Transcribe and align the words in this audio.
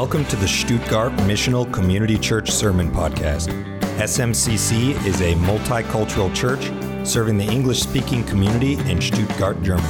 Welcome 0.00 0.26
to 0.26 0.36
the 0.36 0.46
Stuttgart 0.46 1.10
Missional 1.26 1.72
Community 1.72 2.16
Church 2.16 2.52
Sermon 2.52 2.88
Podcast. 2.88 3.48
SMCC 3.98 4.94
is 5.04 5.20
a 5.22 5.34
multicultural 5.34 6.32
church 6.32 6.70
serving 7.04 7.36
the 7.36 7.44
English 7.44 7.80
speaking 7.80 8.22
community 8.22 8.74
in 8.88 9.00
Stuttgart, 9.00 9.60
Germany. 9.60 9.88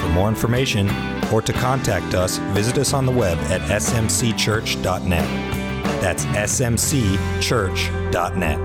For 0.00 0.08
more 0.10 0.28
information 0.28 0.88
or 1.32 1.42
to 1.42 1.52
contact 1.52 2.14
us, 2.14 2.38
visit 2.54 2.78
us 2.78 2.94
on 2.94 3.04
the 3.04 3.10
web 3.10 3.36
at 3.50 3.62
smcchurch.net. 3.62 5.10
That's 6.00 6.24
smcchurch.net. 6.24 8.58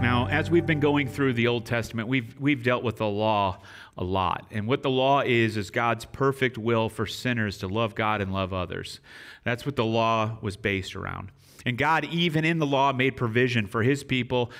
Now, 0.00 0.28
as 0.30 0.52
we've 0.52 0.66
been 0.66 0.78
going 0.78 1.08
through 1.08 1.32
the 1.32 1.48
Old 1.48 1.66
Testament, 1.66 2.06
we've, 2.06 2.38
we've 2.38 2.62
dealt 2.62 2.84
with 2.84 2.98
the 2.98 3.08
law 3.08 3.58
a 3.96 4.04
lot. 4.04 4.46
And 4.50 4.66
what 4.66 4.82
the 4.82 4.90
law 4.90 5.20
is, 5.20 5.56
is 5.56 5.70
God's 5.70 6.04
perfect 6.04 6.58
will 6.58 6.88
for 6.88 7.06
sinners 7.06 7.58
to 7.58 7.68
love 7.68 7.94
God 7.94 8.20
and 8.20 8.32
love 8.32 8.52
others. 8.52 9.00
That's 9.44 9.64
what 9.64 9.76
the 9.76 9.84
law 9.84 10.38
was 10.42 10.56
based 10.56 10.94
around. 10.94 11.30
And 11.64 11.78
God, 11.78 12.04
even 12.04 12.44
in 12.44 12.58
the 12.58 12.66
law, 12.66 12.92
made 12.92 13.16
provision 13.16 13.66
for 13.66 13.82
his 13.82 14.04
people 14.04 14.50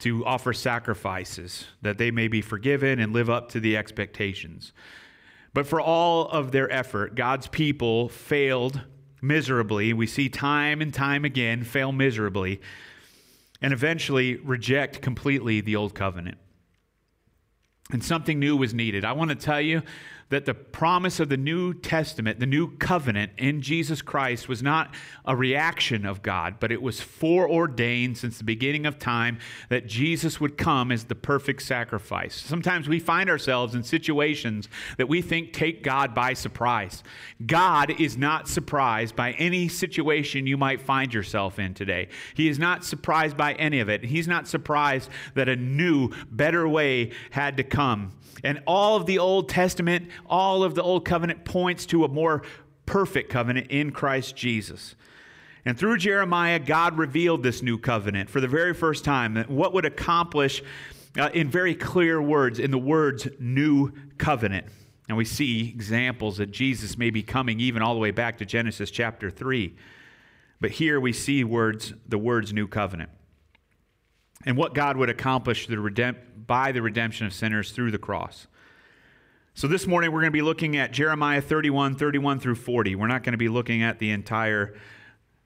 to 0.00 0.24
offer 0.26 0.52
sacrifices 0.52 1.66
that 1.80 1.96
they 1.96 2.10
may 2.10 2.28
be 2.28 2.42
forgiven 2.42 2.98
and 2.98 3.12
live 3.12 3.30
up 3.30 3.48
to 3.50 3.60
the 3.60 3.76
expectations. 3.76 4.72
But 5.54 5.66
for 5.66 5.80
all 5.80 6.28
of 6.28 6.52
their 6.52 6.70
effort, 6.70 7.14
God's 7.14 7.46
people 7.46 8.08
failed 8.08 8.80
miserably. 9.20 9.92
We 9.92 10.06
see 10.06 10.28
time 10.28 10.80
and 10.80 10.92
time 10.92 11.24
again 11.24 11.62
fail 11.62 11.92
miserably 11.92 12.60
and 13.60 13.72
eventually 13.72 14.36
reject 14.36 15.00
completely 15.00 15.60
the 15.60 15.76
old 15.76 15.94
covenant 15.94 16.38
and 17.92 18.02
something 18.02 18.38
new 18.38 18.56
was 18.56 18.74
needed. 18.74 19.04
I 19.04 19.12
want 19.12 19.30
to 19.30 19.36
tell 19.36 19.60
you 19.60 19.82
that 20.32 20.46
the 20.46 20.54
promise 20.54 21.20
of 21.20 21.28
the 21.28 21.36
New 21.36 21.74
Testament, 21.74 22.40
the 22.40 22.46
new 22.46 22.74
covenant 22.78 23.32
in 23.36 23.60
Jesus 23.60 24.00
Christ, 24.00 24.48
was 24.48 24.62
not 24.62 24.94
a 25.26 25.36
reaction 25.36 26.06
of 26.06 26.22
God, 26.22 26.56
but 26.58 26.72
it 26.72 26.80
was 26.80 27.02
foreordained 27.02 28.16
since 28.16 28.38
the 28.38 28.44
beginning 28.44 28.86
of 28.86 28.98
time 28.98 29.38
that 29.68 29.86
Jesus 29.86 30.40
would 30.40 30.56
come 30.56 30.90
as 30.90 31.04
the 31.04 31.14
perfect 31.14 31.60
sacrifice. 31.60 32.34
Sometimes 32.34 32.88
we 32.88 32.98
find 32.98 33.28
ourselves 33.28 33.74
in 33.74 33.82
situations 33.82 34.70
that 34.96 35.06
we 35.06 35.20
think 35.20 35.52
take 35.52 35.82
God 35.82 36.14
by 36.14 36.32
surprise. 36.32 37.02
God 37.44 38.00
is 38.00 38.16
not 38.16 38.48
surprised 38.48 39.14
by 39.14 39.32
any 39.32 39.68
situation 39.68 40.46
you 40.46 40.56
might 40.56 40.80
find 40.80 41.12
yourself 41.12 41.58
in 41.58 41.74
today. 41.74 42.08
He 42.32 42.48
is 42.48 42.58
not 42.58 42.86
surprised 42.86 43.36
by 43.36 43.52
any 43.54 43.80
of 43.80 43.90
it. 43.90 44.02
He's 44.02 44.26
not 44.26 44.48
surprised 44.48 45.10
that 45.34 45.50
a 45.50 45.56
new, 45.56 46.08
better 46.30 46.66
way 46.66 47.10
had 47.32 47.58
to 47.58 47.64
come. 47.64 48.12
And 48.44 48.62
all 48.66 48.96
of 48.96 49.06
the 49.06 49.18
Old 49.18 49.48
Testament, 49.48 50.08
all 50.26 50.62
of 50.62 50.74
the 50.74 50.82
Old 50.82 51.04
Covenant 51.04 51.44
points 51.44 51.86
to 51.86 52.04
a 52.04 52.08
more 52.08 52.42
perfect 52.86 53.30
covenant 53.30 53.68
in 53.70 53.90
Christ 53.90 54.36
Jesus. 54.36 54.94
And 55.64 55.78
through 55.78 55.98
Jeremiah, 55.98 56.58
God 56.58 56.98
revealed 56.98 57.42
this 57.42 57.62
new 57.62 57.78
covenant 57.78 58.28
for 58.28 58.40
the 58.40 58.48
very 58.48 58.74
first 58.74 59.04
time, 59.04 59.36
what 59.48 59.72
would 59.72 59.84
accomplish 59.84 60.62
uh, 61.18 61.30
in 61.32 61.48
very 61.48 61.74
clear 61.74 62.20
words, 62.20 62.58
in 62.58 62.70
the 62.70 62.78
words 62.78 63.28
new 63.38 63.92
covenant. 64.18 64.66
And 65.08 65.16
we 65.16 65.24
see 65.24 65.68
examples 65.68 66.38
that 66.38 66.50
Jesus 66.50 66.96
may 66.96 67.10
be 67.10 67.22
coming 67.22 67.60
even 67.60 67.82
all 67.82 67.94
the 67.94 68.00
way 68.00 68.10
back 68.10 68.38
to 68.38 68.44
Genesis 68.44 68.90
chapter 68.90 69.30
3. 69.30 69.76
But 70.60 70.72
here 70.72 71.00
we 71.00 71.12
see 71.12 71.44
words, 71.44 71.92
the 72.08 72.18
words 72.18 72.52
new 72.52 72.66
covenant 72.66 73.10
and 74.44 74.56
what 74.56 74.74
God 74.74 74.96
would 74.96 75.10
accomplish 75.10 75.66
the 75.66 75.76
redemp- 75.76 76.18
by 76.46 76.72
the 76.72 76.82
redemption 76.82 77.26
of 77.26 77.32
sinners 77.32 77.70
through 77.70 77.90
the 77.90 77.98
cross. 77.98 78.46
So 79.54 79.68
this 79.68 79.86
morning 79.86 80.10
we're 80.12 80.20
going 80.20 80.32
to 80.32 80.36
be 80.36 80.40
looking 80.40 80.78
at 80.78 80.92
Jeremiah 80.92 81.42
31, 81.42 81.96
31 81.96 82.40
through 82.40 82.54
40. 82.54 82.94
We're 82.96 83.06
not 83.06 83.22
going 83.22 83.34
to 83.34 83.38
be 83.38 83.50
looking 83.50 83.82
at 83.82 83.98
the 83.98 84.10
entire 84.10 84.74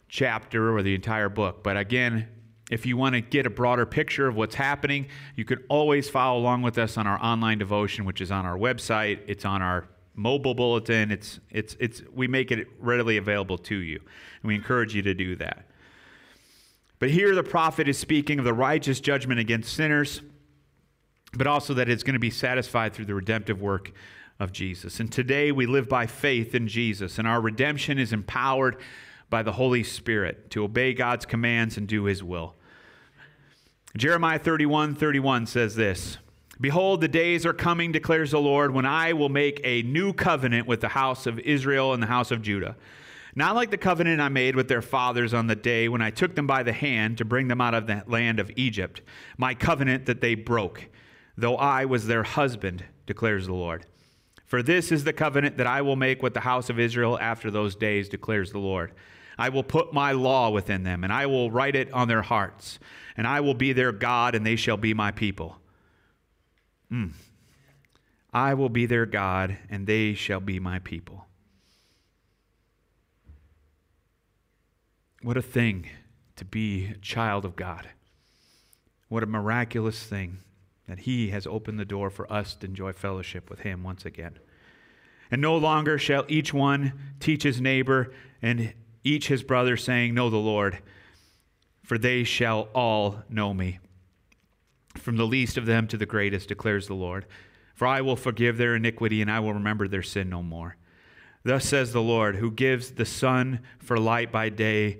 chapter 0.08 0.74
or 0.76 0.82
the 0.82 0.94
entire 0.94 1.28
book, 1.28 1.64
but 1.64 1.76
again, 1.76 2.28
if 2.70 2.86
you 2.86 2.96
want 2.96 3.16
to 3.16 3.20
get 3.20 3.46
a 3.46 3.50
broader 3.50 3.84
picture 3.84 4.28
of 4.28 4.36
what's 4.36 4.54
happening, 4.54 5.08
you 5.34 5.44
can 5.44 5.58
always 5.68 6.08
follow 6.08 6.38
along 6.38 6.62
with 6.62 6.78
us 6.78 6.96
on 6.96 7.08
our 7.08 7.20
online 7.20 7.58
devotion, 7.58 8.04
which 8.04 8.20
is 8.20 8.30
on 8.30 8.46
our 8.46 8.56
website. 8.56 9.20
It's 9.26 9.44
on 9.44 9.60
our 9.60 9.88
mobile 10.14 10.54
bulletin. 10.54 11.10
It's, 11.10 11.40
it's, 11.50 11.76
it's, 11.80 12.02
we 12.12 12.28
make 12.28 12.52
it 12.52 12.68
readily 12.78 13.16
available 13.16 13.58
to 13.58 13.76
you. 13.76 13.96
And 13.96 14.48
we 14.48 14.54
encourage 14.54 14.94
you 14.94 15.02
to 15.02 15.14
do 15.14 15.34
that. 15.36 15.66
But 17.00 17.10
here 17.10 17.34
the 17.34 17.44
prophet 17.44 17.88
is 17.88 17.98
speaking 17.98 18.38
of 18.38 18.44
the 18.44 18.54
righteous 18.54 19.00
judgment 19.00 19.40
against 19.40 19.74
sinners, 19.74 20.22
but 21.36 21.46
also 21.46 21.74
that 21.74 21.88
it's 21.88 22.02
going 22.02 22.14
to 22.14 22.20
be 22.20 22.30
satisfied 22.30 22.94
through 22.94 23.04
the 23.04 23.14
redemptive 23.14 23.60
work 23.60 23.92
of 24.38 24.52
Jesus. 24.52 25.00
And 25.00 25.10
today 25.10 25.52
we 25.52 25.66
live 25.66 25.88
by 25.88 26.06
faith 26.06 26.54
in 26.54 26.68
Jesus, 26.68 27.18
and 27.18 27.26
our 27.26 27.40
redemption 27.40 27.98
is 27.98 28.12
empowered 28.12 28.76
by 29.30 29.42
the 29.42 29.52
Holy 29.52 29.82
Spirit 29.82 30.50
to 30.50 30.64
obey 30.64 30.94
God's 30.94 31.26
commands 31.26 31.76
and 31.76 31.86
do 31.86 32.04
his 32.04 32.22
will. 32.22 32.54
Jeremiah 33.96 34.38
31 34.38 34.94
31 34.94 35.46
says 35.46 35.74
this 35.74 36.18
Behold, 36.60 37.00
the 37.00 37.08
days 37.08 37.44
are 37.46 37.52
coming, 37.52 37.92
declares 37.92 38.30
the 38.30 38.40
Lord, 38.40 38.72
when 38.72 38.86
I 38.86 39.12
will 39.12 39.28
make 39.28 39.60
a 39.64 39.82
new 39.82 40.12
covenant 40.12 40.66
with 40.66 40.80
the 40.80 40.88
house 40.88 41.26
of 41.26 41.38
Israel 41.40 41.92
and 41.92 42.02
the 42.02 42.06
house 42.08 42.30
of 42.30 42.42
Judah 42.42 42.76
not 43.36 43.54
like 43.54 43.70
the 43.70 43.76
covenant 43.76 44.18
I 44.18 44.30
made 44.30 44.56
with 44.56 44.66
their 44.66 44.80
fathers 44.80 45.34
on 45.34 45.46
the 45.46 45.54
day 45.54 45.90
when 45.90 46.00
I 46.00 46.10
took 46.10 46.34
them 46.34 46.46
by 46.46 46.62
the 46.62 46.72
hand 46.72 47.18
to 47.18 47.24
bring 47.26 47.48
them 47.48 47.60
out 47.60 47.74
of 47.74 47.86
the 47.86 48.02
land 48.06 48.40
of 48.40 48.50
Egypt, 48.56 49.02
my 49.36 49.54
covenant 49.54 50.06
that 50.06 50.22
they 50.22 50.34
broke, 50.34 50.86
though 51.36 51.56
I 51.56 51.84
was 51.84 52.06
their 52.06 52.22
husband, 52.22 52.84
declares 53.06 53.46
the 53.46 53.54
Lord. 53.54 53.86
For 54.46 54.62
this 54.62 54.92
is 54.92 55.04
the 55.04 55.12
covenant 55.12 55.56
that 55.56 55.66
I 55.66 55.82
will 55.82 55.96
make 55.96 56.22
with 56.22 56.34
the 56.34 56.40
house 56.40 56.70
of 56.70 56.78
Israel 56.78 57.18
after 57.20 57.50
those 57.50 57.74
days, 57.74 58.08
declares 58.08 58.52
the 58.52 58.58
Lord. 58.58 58.92
I 59.36 59.48
will 59.48 59.64
put 59.64 59.92
my 59.92 60.12
law 60.12 60.50
within 60.50 60.82
them, 60.84 61.04
and 61.04 61.12
I 61.12 61.26
will 61.26 61.50
write 61.50 61.76
it 61.76 61.92
on 61.92 62.08
their 62.08 62.22
hearts, 62.22 62.78
and 63.16 63.26
I 63.26 63.40
will 63.40 63.54
be 63.54 63.72
their 63.72 63.92
God, 63.92 64.34
and 64.34 64.46
they 64.46 64.56
shall 64.56 64.76
be 64.76 64.94
my 64.94 65.10
people. 65.10 65.58
Mm. 66.90 67.12
I 68.32 68.54
will 68.54 68.68
be 68.68 68.86
their 68.86 69.04
God, 69.04 69.58
and 69.68 69.86
they 69.86 70.14
shall 70.14 70.40
be 70.40 70.58
my 70.58 70.78
people. 70.78 71.26
What 75.22 75.36
a 75.36 75.42
thing 75.42 75.88
to 76.36 76.44
be 76.44 76.86
a 76.86 76.98
child 76.98 77.44
of 77.44 77.56
God. 77.56 77.88
What 79.08 79.22
a 79.22 79.26
miraculous 79.26 80.02
thing 80.02 80.38
that 80.86 81.00
He 81.00 81.30
has 81.30 81.46
opened 81.46 81.78
the 81.78 81.84
door 81.84 82.10
for 82.10 82.30
us 82.32 82.54
to 82.56 82.66
enjoy 82.66 82.92
fellowship 82.92 83.50
with 83.50 83.60
Him 83.60 83.82
once 83.82 84.04
again. 84.04 84.38
And 85.30 85.42
no 85.42 85.56
longer 85.56 85.98
shall 85.98 86.24
each 86.28 86.54
one 86.54 86.92
teach 87.20 87.42
his 87.42 87.60
neighbor 87.60 88.12
and 88.40 88.74
each 89.02 89.28
his 89.28 89.42
brother, 89.42 89.76
saying, 89.76 90.14
Know 90.14 90.30
the 90.30 90.36
Lord, 90.36 90.78
for 91.82 91.98
they 91.98 92.24
shall 92.24 92.68
all 92.74 93.22
know 93.28 93.54
me. 93.54 93.78
From 94.96 95.16
the 95.16 95.26
least 95.26 95.56
of 95.56 95.66
them 95.66 95.86
to 95.88 95.96
the 95.96 96.06
greatest, 96.06 96.48
declares 96.48 96.86
the 96.86 96.94
Lord. 96.94 97.26
For 97.74 97.86
I 97.86 98.00
will 98.00 98.16
forgive 98.16 98.56
their 98.56 98.74
iniquity, 98.74 99.20
and 99.20 99.30
I 99.30 99.40
will 99.40 99.52
remember 99.52 99.86
their 99.86 100.02
sin 100.02 100.30
no 100.30 100.42
more. 100.42 100.76
Thus 101.44 101.64
says 101.64 101.92
the 101.92 102.02
Lord, 102.02 102.36
who 102.36 102.50
gives 102.50 102.92
the 102.92 103.04
sun 103.04 103.60
for 103.78 103.98
light 103.98 104.32
by 104.32 104.48
day 104.48 104.98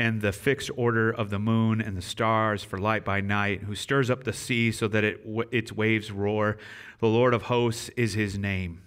and 0.00 0.22
the 0.22 0.32
fixed 0.32 0.70
order 0.76 1.10
of 1.10 1.28
the 1.28 1.38
moon 1.38 1.78
and 1.78 1.94
the 1.94 2.00
stars 2.00 2.64
for 2.64 2.78
light 2.78 3.04
by 3.04 3.20
night, 3.20 3.60
who 3.64 3.74
stirs 3.74 4.08
up 4.08 4.24
the 4.24 4.32
sea 4.32 4.72
so 4.72 4.88
that 4.88 5.04
it, 5.04 5.20
its 5.50 5.72
waves 5.72 6.10
roar. 6.10 6.56
The 7.00 7.06
Lord 7.06 7.34
of 7.34 7.42
hosts 7.42 7.90
is 7.98 8.14
his 8.14 8.38
name. 8.38 8.80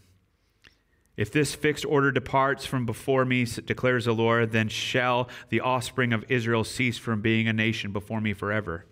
If 1.16 1.32
this 1.32 1.54
fixed 1.54 1.86
order 1.86 2.12
departs 2.12 2.66
from 2.66 2.88
before 2.88 3.26
me, 3.26 3.46
declares 3.46 4.06
the 4.06 4.14
Lord, 4.16 4.54
then 4.54 4.70
shall 4.70 5.30
the 5.50 5.62
offspring 5.62 6.14
of 6.14 6.26
Israel 6.30 6.64
cease 6.64 6.98
from 6.98 7.22
being 7.22 7.48
a 7.48 7.54
nation 7.54 7.92
before 7.92 8.20
me 8.20 8.34
forever. 8.34 8.88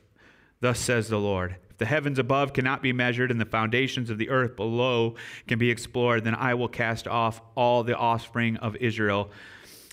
Thus 0.59 0.79
says 0.79 1.07
the 1.07 1.17
Lord 1.17 1.55
If 1.71 1.79
the 1.79 1.87
heavens 1.87 2.19
above 2.19 2.53
cannot 2.53 2.83
be 2.83 2.93
measured 2.93 3.31
and 3.31 3.41
the 3.41 3.45
foundations 3.45 4.11
of 4.11 4.19
the 4.19 4.29
earth 4.29 4.55
below 4.55 5.15
can 5.47 5.57
be 5.57 5.71
explored, 5.71 6.23
then 6.23 6.35
I 6.35 6.53
will 6.53 6.67
cast 6.67 7.07
off 7.07 7.41
all 7.55 7.83
the 7.83 7.97
offspring 7.97 8.57
of 8.57 8.75
Israel 8.75 9.31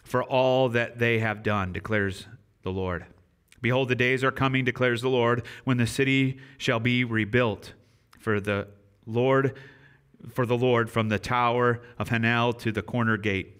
for 0.08 0.22
all 0.22 0.69
that 0.70 0.99
they 0.99 1.19
have 1.19 1.43
done, 1.43 1.72
declares 1.72 2.26
the 2.62 2.70
Lord. 2.70 3.06
Behold, 3.60 3.88
the 3.88 3.94
days 3.94 4.25
are 4.25 4.31
coming, 4.31 4.64
declares 4.64 5.02
the 5.02 5.08
Lord, 5.08 5.43
when 5.64 5.76
the 5.76 5.87
city 5.87 6.38
shall 6.56 6.81
be 6.81 7.05
rebuilt 7.05 7.75
for 8.19 8.40
the 8.40 8.69
Lord 9.06 9.56
for 10.32 10.44
the 10.44 10.56
Lord 10.56 10.90
from 10.90 11.08
the 11.08 11.19
tower 11.19 11.81
of 11.99 12.08
Hanel 12.08 12.52
to 12.58 12.72
the 12.72 12.82
corner 12.82 13.16
gate. 13.16 13.56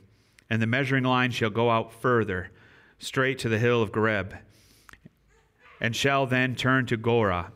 And 0.51 0.61
the 0.61 0.67
measuring 0.67 1.05
line 1.05 1.31
shall 1.31 1.51
go 1.51 1.71
out 1.71 1.93
further, 1.93 2.51
straight 2.99 3.39
to 3.41 3.49
the 3.49 3.59
hill 3.59 3.81
of 3.81 3.93
Gareb, 3.93 4.39
and 5.81 5.95
shall 5.95 6.27
then 6.27 6.57
turn 6.57 6.87
to 6.87 6.97
Goah 6.97 7.53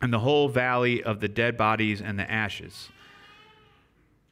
and 0.00 0.12
the 0.12 0.20
whole 0.20 0.48
valley 0.48 1.02
of 1.02 1.20
the 1.20 1.28
dead 1.28 1.56
bodies 1.56 2.00
and 2.00 2.18
the 2.18 2.30
ashes, 2.30 2.90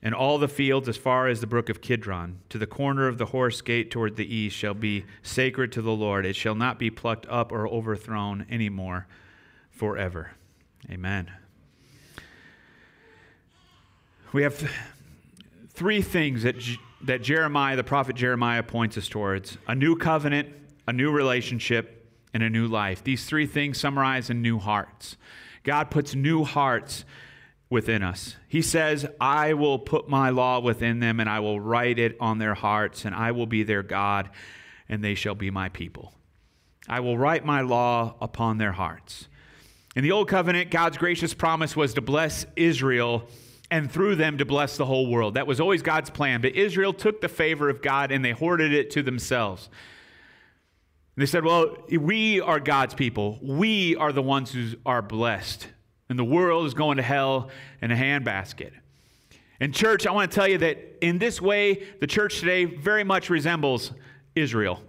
and 0.06 0.14
all 0.14 0.38
the 0.38 0.46
fields 0.46 0.88
as 0.88 0.96
far 0.96 1.26
as 1.26 1.40
the 1.40 1.48
brook 1.48 1.68
of 1.68 1.80
Kidron, 1.80 2.38
to 2.48 2.58
the 2.58 2.66
corner 2.68 3.08
of 3.08 3.18
the 3.18 3.26
horse 3.26 3.60
gate 3.60 3.90
toward 3.90 4.14
the 4.14 4.34
east, 4.34 4.54
shall 4.54 4.72
be 4.72 5.04
sacred 5.24 5.72
to 5.72 5.82
the 5.82 5.90
Lord. 5.90 6.24
It 6.24 6.36
shall 6.36 6.54
not 6.54 6.78
be 6.78 6.90
plucked 6.90 7.26
up 7.26 7.50
or 7.50 7.66
overthrown 7.66 8.46
any 8.48 8.68
more 8.68 9.08
forever. 9.68 10.30
Amen. 10.88 11.32
We 14.32 14.44
have 14.44 14.70
three 15.70 16.02
things 16.02 16.44
that, 16.44 16.54
that 17.02 17.22
Jeremiah, 17.22 17.74
the 17.74 17.82
prophet 17.82 18.14
Jeremiah, 18.14 18.62
points 18.62 18.96
us 18.96 19.08
towards 19.08 19.58
a 19.66 19.74
new 19.74 19.96
covenant, 19.96 20.50
a 20.86 20.92
new 20.92 21.10
relationship, 21.10 22.08
and 22.32 22.44
a 22.44 22.48
new 22.48 22.68
life. 22.68 23.02
These 23.02 23.24
three 23.24 23.46
things 23.46 23.76
summarize 23.76 24.30
in 24.30 24.40
new 24.40 24.60
hearts. 24.60 25.16
God 25.64 25.90
puts 25.90 26.14
new 26.14 26.44
hearts 26.44 27.04
within 27.68 28.02
us. 28.02 28.36
He 28.48 28.62
says, 28.62 29.06
I 29.20 29.54
will 29.54 29.78
put 29.78 30.08
my 30.08 30.30
law 30.30 30.60
within 30.60 31.00
them, 31.00 31.20
and 31.20 31.28
I 31.28 31.40
will 31.40 31.60
write 31.60 31.98
it 31.98 32.16
on 32.20 32.38
their 32.38 32.54
hearts, 32.54 33.04
and 33.04 33.14
I 33.14 33.32
will 33.32 33.46
be 33.46 33.62
their 33.62 33.82
God, 33.82 34.30
and 34.88 35.02
they 35.02 35.14
shall 35.14 35.34
be 35.34 35.50
my 35.50 35.68
people. 35.68 36.12
I 36.88 37.00
will 37.00 37.18
write 37.18 37.44
my 37.44 37.62
law 37.62 38.14
upon 38.20 38.58
their 38.58 38.72
hearts. 38.72 39.28
In 39.96 40.04
the 40.04 40.12
Old 40.12 40.28
Covenant, 40.28 40.70
God's 40.70 40.98
gracious 40.98 41.34
promise 41.34 41.74
was 41.74 41.94
to 41.94 42.00
bless 42.00 42.46
Israel 42.54 43.28
and 43.70 43.90
through 43.90 44.16
them 44.16 44.38
to 44.38 44.44
bless 44.44 44.76
the 44.76 44.84
whole 44.84 45.10
world. 45.10 45.34
That 45.34 45.46
was 45.46 45.58
always 45.58 45.82
God's 45.82 46.10
plan. 46.10 46.40
But 46.40 46.54
Israel 46.54 46.92
took 46.92 47.20
the 47.20 47.28
favor 47.28 47.68
of 47.68 47.82
God 47.82 48.12
and 48.12 48.24
they 48.24 48.32
hoarded 48.32 48.72
it 48.72 48.90
to 48.90 49.02
themselves. 49.02 49.68
They 51.16 51.26
said, 51.26 51.44
Well, 51.44 51.76
we 51.90 52.40
are 52.40 52.60
God's 52.60 52.94
people. 52.94 53.38
We 53.42 53.96
are 53.96 54.12
the 54.12 54.22
ones 54.22 54.52
who 54.52 54.72
are 54.84 55.02
blessed. 55.02 55.68
And 56.08 56.18
the 56.18 56.24
world 56.24 56.66
is 56.66 56.74
going 56.74 56.98
to 56.98 57.02
hell 57.02 57.50
in 57.82 57.90
a 57.90 57.96
handbasket. 57.96 58.72
And, 59.58 59.74
church, 59.74 60.06
I 60.06 60.12
want 60.12 60.30
to 60.30 60.34
tell 60.34 60.46
you 60.46 60.58
that 60.58 60.78
in 61.00 61.18
this 61.18 61.40
way, 61.40 61.86
the 62.00 62.06
church 62.06 62.40
today 62.40 62.64
very 62.64 63.04
much 63.04 63.30
resembles 63.30 63.92
Israel. 64.34 64.82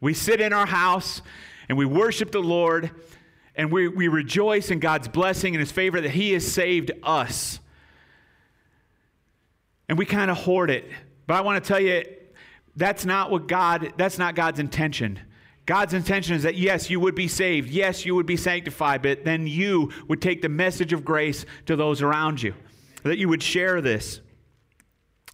We 0.00 0.14
sit 0.14 0.40
in 0.40 0.52
our 0.52 0.66
house 0.66 1.22
and 1.68 1.78
we 1.78 1.86
worship 1.86 2.30
the 2.30 2.40
Lord 2.42 2.90
and 3.54 3.72
we, 3.72 3.88
we 3.88 4.08
rejoice 4.08 4.70
in 4.70 4.78
God's 4.80 5.08
blessing 5.08 5.54
and 5.54 5.60
His 5.60 5.72
favor 5.72 6.00
that 6.00 6.10
He 6.10 6.32
has 6.32 6.50
saved 6.50 6.92
us 7.02 7.58
and 9.92 9.98
we 9.98 10.06
kind 10.06 10.30
of 10.30 10.38
hoard 10.38 10.70
it. 10.70 10.88
But 11.26 11.34
I 11.34 11.42
want 11.42 11.62
to 11.62 11.68
tell 11.68 11.78
you, 11.78 12.02
that's 12.76 13.04
not 13.04 13.30
what 13.30 13.46
God, 13.46 13.92
that's 13.98 14.16
not 14.16 14.34
God's 14.34 14.58
intention. 14.58 15.20
God's 15.64 15.94
intention 15.94 16.34
is 16.34 16.42
that 16.42 16.56
yes, 16.56 16.90
you 16.90 16.98
would 17.00 17.14
be 17.14 17.28
saved. 17.28 17.70
Yes, 17.70 18.04
you 18.04 18.14
would 18.14 18.26
be 18.26 18.36
sanctified, 18.36 19.02
but 19.02 19.24
then 19.24 19.46
you 19.46 19.90
would 20.08 20.20
take 20.20 20.42
the 20.42 20.48
message 20.48 20.92
of 20.92 21.04
grace 21.04 21.46
to 21.66 21.76
those 21.76 22.02
around 22.02 22.42
you, 22.42 22.54
that 23.04 23.18
you 23.18 23.28
would 23.28 23.42
share 23.42 23.80
this. 23.80 24.20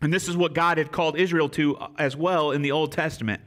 And 0.03 0.13
this 0.13 0.29
is 0.29 0.37
what 0.37 0.55
God 0.55 0.79
had 0.79 0.93
called 0.93 1.19
Israel 1.19 1.49
to 1.51 1.79
as 1.99 2.17
well 2.17 2.53
in 2.53 2.63
the 2.63 2.73
Old 2.73 2.93
Testament. 2.93 3.41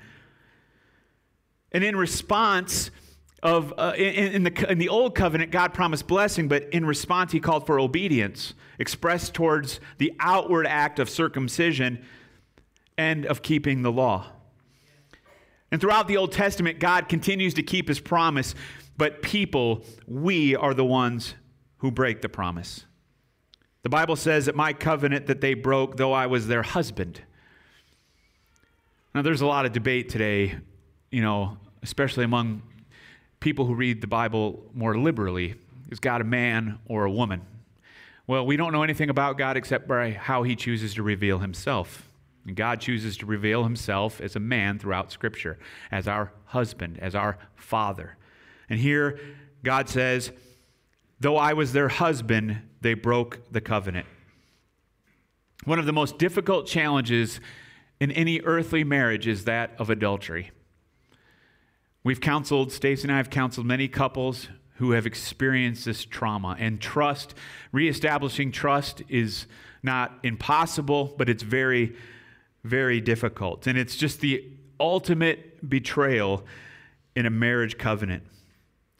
And 1.71 1.83
in 1.83 1.95
response, 1.95 2.91
of 3.43 3.73
uh, 3.77 3.93
in, 3.97 4.33
in, 4.33 4.43
the, 4.43 4.71
in 4.71 4.77
the 4.77 4.89
old 4.89 5.15
covenant 5.15 5.51
god 5.51 5.73
promised 5.73 6.07
blessing 6.07 6.47
but 6.47 6.63
in 6.71 6.85
response 6.85 7.31
he 7.31 7.39
called 7.39 7.65
for 7.65 7.79
obedience 7.79 8.53
expressed 8.77 9.33
towards 9.33 9.79
the 9.97 10.13
outward 10.19 10.67
act 10.67 10.99
of 10.99 11.09
circumcision 11.09 12.03
and 12.97 13.25
of 13.25 13.41
keeping 13.41 13.81
the 13.81 13.91
law 13.91 14.31
and 15.71 15.79
throughout 15.79 16.07
the 16.07 16.17
old 16.17 16.31
testament 16.31 16.79
god 16.79 17.07
continues 17.09 17.53
to 17.53 17.63
keep 17.63 17.87
his 17.87 17.99
promise 17.99 18.55
but 18.97 19.21
people 19.21 19.83
we 20.07 20.55
are 20.55 20.73
the 20.73 20.85
ones 20.85 21.35
who 21.77 21.91
break 21.91 22.21
the 22.21 22.29
promise 22.29 22.85
the 23.83 23.89
bible 23.89 24.15
says 24.15 24.45
that 24.45 24.55
my 24.55 24.73
covenant 24.73 25.27
that 25.27 25.41
they 25.41 25.53
broke 25.53 25.97
though 25.97 26.13
i 26.13 26.27
was 26.27 26.47
their 26.47 26.63
husband 26.63 27.21
now 29.13 29.21
there's 29.21 29.41
a 29.41 29.47
lot 29.47 29.65
of 29.65 29.71
debate 29.71 30.09
today 30.09 30.55
you 31.09 31.21
know 31.21 31.57
especially 31.83 32.23
among 32.23 32.61
people 33.41 33.65
who 33.65 33.73
read 33.73 33.99
the 33.99 34.07
Bible 34.07 34.63
more 34.73 34.97
liberally. 34.97 35.55
Is 35.89 35.99
God 35.99 36.21
a 36.21 36.23
man 36.23 36.79
or 36.85 37.03
a 37.03 37.11
woman? 37.11 37.41
Well, 38.27 38.45
we 38.45 38.55
don't 38.55 38.71
know 38.71 38.83
anything 38.83 39.09
about 39.09 39.37
God 39.37 39.57
except 39.57 39.87
by 39.87 40.11
how 40.11 40.43
he 40.43 40.55
chooses 40.55 40.93
to 40.93 41.03
reveal 41.03 41.39
himself. 41.39 42.07
And 42.45 42.55
God 42.55 42.81
chooses 42.81 43.17
to 43.17 43.25
reveal 43.25 43.63
himself 43.63 44.19
as 44.19 44.35
a 44.35 44.39
man 44.39 44.79
throughout 44.79 45.11
Scripture, 45.11 45.59
as 45.91 46.07
our 46.07 46.31
husband, 46.45 46.99
as 46.99 47.13
our 47.15 47.37
father. 47.55 48.17
And 48.69 48.79
here, 48.79 49.19
God 49.63 49.89
says, 49.89 50.31
Though 51.19 51.37
I 51.37 51.53
was 51.53 51.73
their 51.73 51.89
husband, 51.89 52.61
they 52.81 52.95
broke 52.95 53.51
the 53.51 53.61
covenant. 53.61 54.07
One 55.65 55.77
of 55.77 55.85
the 55.85 55.93
most 55.93 56.17
difficult 56.17 56.65
challenges 56.65 57.39
in 57.99 58.11
any 58.11 58.41
earthly 58.41 58.83
marriage 58.83 59.27
is 59.27 59.45
that 59.45 59.75
of 59.77 59.91
adultery. 59.91 60.49
We've 62.03 62.19
counseled, 62.19 62.71
Stacy 62.71 63.03
and 63.03 63.11
I 63.11 63.17
have 63.17 63.29
counseled 63.29 63.67
many 63.67 63.87
couples 63.87 64.47
who 64.81 64.91
have 64.91 65.05
experienced 65.05 65.85
this 65.85 66.03
trauma. 66.03 66.55
And 66.57 66.81
trust, 66.81 67.35
reestablishing 67.71 68.51
trust 68.51 69.03
is 69.07 69.45
not 69.83 70.17
impossible, 70.23 71.13
but 71.15 71.29
it's 71.29 71.43
very, 71.43 71.95
very 72.63 73.01
difficult. 73.01 73.67
And 73.67 73.77
it's 73.77 73.95
just 73.95 74.21
the 74.21 74.45
ultimate 74.79 75.67
betrayal 75.67 76.43
in 77.15 77.25
a 77.25 77.29
marriage 77.29 77.77
covenant. 77.77 78.23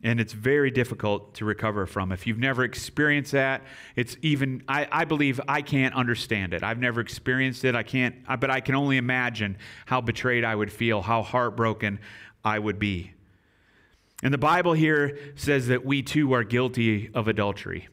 And 0.04 0.19
it's 0.19 0.34
very 0.34 0.72
difficult 0.72 1.36
to 1.36 1.46
recover 1.46 1.86
from. 1.86 2.12
If 2.12 2.25
you've 2.25 2.40
never 2.40 2.63
experienced 2.63 3.34
that, 3.34 3.62
it's 3.96 4.18
even, 4.24 4.63
I, 4.68 4.88
I 4.92 5.06
believe 5.06 5.40
I 5.48 5.62
can't 5.62 5.94
understand 5.94 6.56
it. 6.56 6.63
I've 6.63 6.80
never 6.80 7.02
experienced 7.02 7.63
it. 7.66 7.75
I 7.75 7.84
can't, 7.84 8.16
but 8.40 8.50
I 8.50 8.62
can 8.62 8.74
only 8.74 8.98
imagine 8.98 9.58
how 9.86 10.02
betrayed 10.02 10.44
I 10.44 10.56
would 10.56 10.72
feel, 10.72 11.04
how 11.04 11.22
heartbroken 11.22 12.00
I 12.44 12.58
would 12.58 12.80
be. 12.80 13.12
And 14.24 14.34
the 14.34 14.40
Bible 14.40 14.74
here 14.74 15.18
says 15.36 15.68
that 15.68 15.86
we 15.86 16.02
too 16.02 16.34
are 16.34 16.44
guilty 16.44 17.12
of 17.13 17.28
adultery. 17.28 17.88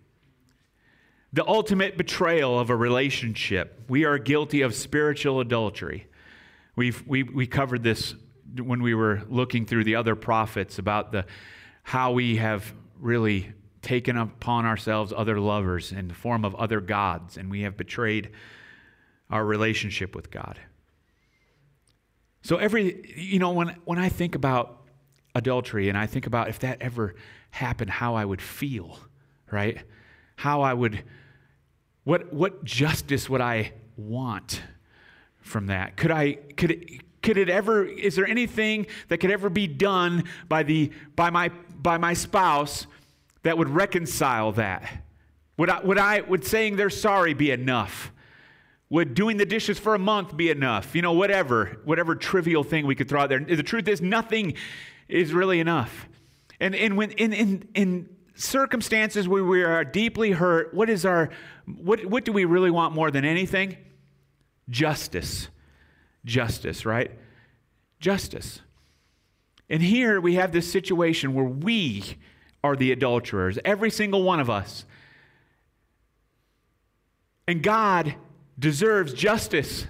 The 1.32 1.46
ultimate 1.46 1.96
betrayal 1.96 2.58
of 2.58 2.70
a 2.70 2.76
relationship. 2.76 3.82
We 3.88 4.04
are 4.04 4.18
guilty 4.18 4.62
of 4.62 4.74
spiritual 4.74 5.40
adultery. 5.40 6.06
We've, 6.74 7.06
we, 7.06 7.22
we 7.22 7.46
covered 7.46 7.82
this 7.82 8.14
when 8.56 8.82
we 8.82 8.94
were 8.94 9.22
looking 9.28 9.66
through 9.66 9.84
the 9.84 9.96
other 9.96 10.14
prophets 10.14 10.78
about 10.78 11.12
the, 11.12 11.26
how 11.82 12.12
we 12.12 12.36
have 12.36 12.72
really 12.98 13.52
taken 13.82 14.16
upon 14.16 14.66
ourselves 14.66 15.12
other 15.16 15.38
lovers 15.38 15.92
in 15.92 16.08
the 16.08 16.14
form 16.14 16.44
of 16.44 16.54
other 16.56 16.80
gods, 16.80 17.36
and 17.36 17.50
we 17.50 17.62
have 17.62 17.76
betrayed 17.76 18.30
our 19.30 19.44
relationship 19.44 20.14
with 20.14 20.30
God. 20.30 20.58
So 22.42 22.56
every 22.56 23.14
you 23.16 23.38
know 23.38 23.50
when 23.52 23.76
when 23.84 23.98
I 23.98 24.08
think 24.08 24.34
about 24.34 24.86
adultery 25.34 25.88
and 25.88 25.98
I 25.98 26.06
think 26.06 26.26
about 26.26 26.48
if 26.48 26.58
that 26.60 26.80
ever 26.80 27.14
happened 27.50 27.90
how 27.90 28.14
I 28.14 28.24
would 28.24 28.40
feel, 28.40 28.98
right? 29.50 29.82
How 30.38 30.62
I 30.62 30.72
would 30.72 31.02
what 32.04 32.32
what 32.32 32.62
justice 32.62 33.28
would 33.28 33.40
I 33.40 33.72
want 33.96 34.62
from 35.40 35.66
that? 35.66 35.96
Could 35.96 36.12
I 36.12 36.34
could 36.56 36.70
it, 36.70 37.22
could 37.22 37.36
it 37.36 37.50
ever 37.50 37.84
is 37.84 38.14
there 38.14 38.24
anything 38.24 38.86
that 39.08 39.18
could 39.18 39.32
ever 39.32 39.50
be 39.50 39.66
done 39.66 40.22
by 40.48 40.62
the 40.62 40.92
by 41.16 41.30
my 41.30 41.48
by 41.48 41.98
my 41.98 42.14
spouse 42.14 42.86
that 43.42 43.58
would 43.58 43.68
reconcile 43.68 44.52
that? 44.52 45.02
Would 45.56 45.70
I 45.70 45.80
would 45.80 45.98
I 45.98 46.20
would 46.20 46.44
saying 46.44 46.76
they're 46.76 46.88
sorry 46.88 47.34
be 47.34 47.50
enough? 47.50 48.12
Would 48.90 49.14
doing 49.14 49.38
the 49.38 49.44
dishes 49.44 49.76
for 49.80 49.96
a 49.96 49.98
month 49.98 50.36
be 50.36 50.50
enough? 50.50 50.94
You 50.94 51.02
know, 51.02 51.14
whatever, 51.14 51.80
whatever 51.84 52.14
trivial 52.14 52.62
thing 52.62 52.86
we 52.86 52.94
could 52.94 53.08
throw 53.08 53.22
out 53.22 53.28
there. 53.28 53.40
The 53.40 53.62
truth 53.64 53.88
is, 53.88 54.00
nothing 54.00 54.54
is 55.08 55.34
really 55.34 55.58
enough. 55.58 56.08
And, 56.60 56.74
and 56.74 56.96
when 56.96 57.10
in, 57.10 57.32
in, 57.32 57.68
in 57.74 58.08
circumstances 58.38 59.28
where 59.28 59.44
we 59.44 59.62
are 59.62 59.84
deeply 59.84 60.30
hurt, 60.30 60.72
what 60.72 60.88
is 60.88 61.04
our 61.04 61.28
what, 61.66 62.06
what 62.06 62.24
do 62.24 62.32
we 62.32 62.44
really 62.44 62.70
want 62.70 62.94
more 62.94 63.10
than 63.10 63.24
anything? 63.24 63.76
Justice. 64.70 65.48
Justice, 66.24 66.86
right? 66.86 67.10
Justice. 68.00 68.60
And 69.68 69.82
here 69.82 70.20
we 70.20 70.36
have 70.36 70.52
this 70.52 70.70
situation 70.70 71.34
where 71.34 71.44
we 71.44 72.16
are 72.64 72.74
the 72.74 72.92
adulterers, 72.92 73.58
every 73.64 73.90
single 73.90 74.22
one 74.22 74.40
of 74.40 74.48
us. 74.48 74.86
And 77.46 77.62
God 77.62 78.14
deserves 78.58 79.12
justice. 79.12 79.86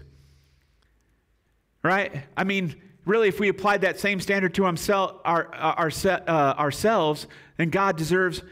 Right? 1.83 2.25
I 2.37 2.45
mean, 2.45 2.75
really, 3.09 3.29
if 3.29 3.41
we 3.41 3.49
applied 3.49 3.81
that 3.81 3.99
same 3.99 4.21
standard 4.21 4.55
to 4.55 4.67
himself, 4.67 5.17
our, 5.25 5.53
our, 5.55 5.91
uh, 6.05 6.55
ourselves, 6.59 7.27
then 7.57 7.71
God 7.71 7.97
deserves 7.97 8.43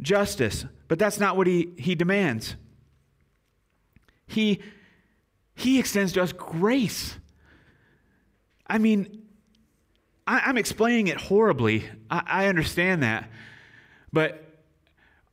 justice. 0.00 0.64
But 0.88 0.98
that's 0.98 1.20
not 1.20 1.36
what 1.36 1.46
he, 1.46 1.72
he 1.76 1.94
demands. 1.94 2.56
He, 4.26 4.60
he 5.54 5.78
extends 5.78 6.12
to 6.14 6.22
us 6.22 6.32
grace. 6.32 7.16
I 8.66 8.78
mean, 8.78 9.22
I, 10.26 10.48
am 10.48 10.56
explaining 10.56 11.08
it 11.08 11.18
horribly. 11.18 11.84
I, 12.10 12.22
I 12.26 12.46
understand 12.46 13.02
that. 13.02 13.28
But 14.12 14.42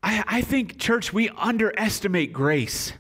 I, 0.03 0.23
I 0.27 0.41
think, 0.41 0.77
church, 0.77 1.13
we 1.13 1.29
underestimate 1.29 2.33
grace 2.33 2.91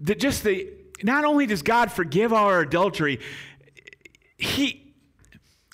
that 0.00 0.18
just 0.18 0.42
the 0.42 0.68
not 1.02 1.24
only 1.24 1.44
does 1.44 1.62
God 1.62 1.92
forgive 1.92 2.32
our 2.32 2.60
adultery, 2.60 3.20
he 4.36 4.86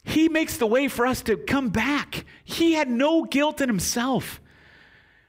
he 0.04 0.28
makes 0.28 0.56
the 0.56 0.66
way 0.66 0.88
for 0.88 1.06
us 1.06 1.22
to 1.22 1.36
come 1.36 1.68
back. 1.68 2.24
He 2.44 2.72
had 2.72 2.90
no 2.90 3.24
guilt 3.24 3.60
in 3.60 3.68
himself. 3.68 4.40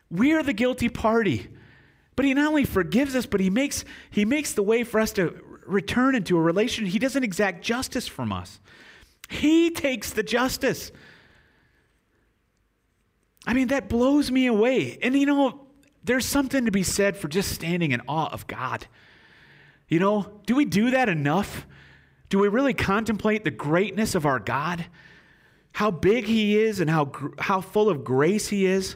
We 0.10 0.34
are 0.34 0.44
the 0.44 0.54
guilty 0.54 0.90
party. 0.90 1.48
But 2.16 2.25
he 2.25 2.34
not 2.34 2.48
only 2.48 2.66
forgives 2.66 3.16
us, 3.16 3.25
but 3.25 3.40
he 3.40 3.50
makes, 3.50 3.86
he 4.10 4.25
makes 4.25 4.54
the 4.54 4.63
way 4.63 4.84
for 4.84 5.00
us 5.00 5.12
to 5.13 5.36
return 5.66 6.16
into 6.16 6.38
a 6.38 6.42
relation. 6.42 6.86
He 6.86 7.00
doesn't 7.00 7.24
exact 7.24 7.63
justice 7.63 8.08
from 8.08 8.32
us, 8.32 8.60
he 9.30 9.70
takes 9.70 10.12
the 10.12 10.24
justice. 10.24 10.92
I 13.46 13.54
mean, 13.54 13.68
that 13.68 13.90
blows 13.90 14.32
me 14.32 14.48
away. 14.48 14.98
And 15.02 15.20
you 15.20 15.25
know, 15.25 15.68
there's 16.02 16.25
something 16.25 16.63
to 16.66 16.72
be 16.72 16.84
said 16.84 17.18
for 17.18 17.28
just 17.28 17.52
standing 17.52 17.92
in 17.92 18.02
awe 18.08 18.30
of 18.32 18.48
God. 18.48 18.88
You 19.90 20.00
know, 20.00 20.40
do 20.46 20.56
we 20.56 20.63
do 20.63 20.92
that 20.92 21.10
enough? 21.10 21.68
Do 22.34 22.40
we 22.40 22.48
really 22.48 22.74
contemplate 22.74 23.44
the 23.44 23.52
greatness 23.52 24.16
of 24.16 24.25
our 24.25 24.40
God? 24.40 24.88
How 25.72 25.92
big 25.92 26.25
He 26.25 26.58
is 26.58 26.80
and 26.80 26.90
how, 26.90 27.12
how 27.38 27.62
full 27.62 27.90
of 27.90 28.04
grace 28.04 28.48
He 28.48 28.66
is? 28.66 28.96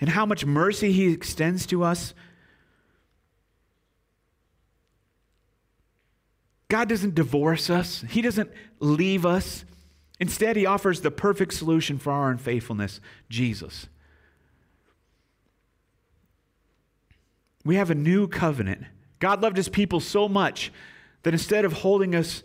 And 0.00 0.08
how 0.08 0.26
much 0.26 0.46
mercy 0.46 0.92
He 0.92 1.12
extends 1.12 1.66
to 1.66 1.82
us? 1.82 2.14
God 6.68 6.88
doesn't 6.88 7.16
divorce 7.16 7.68
us, 7.68 8.04
He 8.08 8.22
doesn't 8.22 8.52
leave 8.78 9.26
us. 9.26 9.64
Instead, 10.20 10.54
He 10.54 10.66
offers 10.66 11.00
the 11.00 11.10
perfect 11.10 11.52
solution 11.52 11.98
for 11.98 12.12
our 12.12 12.30
unfaithfulness 12.30 13.00
Jesus. 13.28 13.88
We 17.64 17.74
have 17.74 17.90
a 17.90 17.96
new 17.96 18.28
covenant. 18.28 18.84
God 19.18 19.42
loved 19.42 19.56
His 19.56 19.68
people 19.68 19.98
so 19.98 20.28
much 20.28 20.70
that 21.22 21.34
instead 21.34 21.64
of 21.64 21.74
holding 21.74 22.14
us 22.14 22.42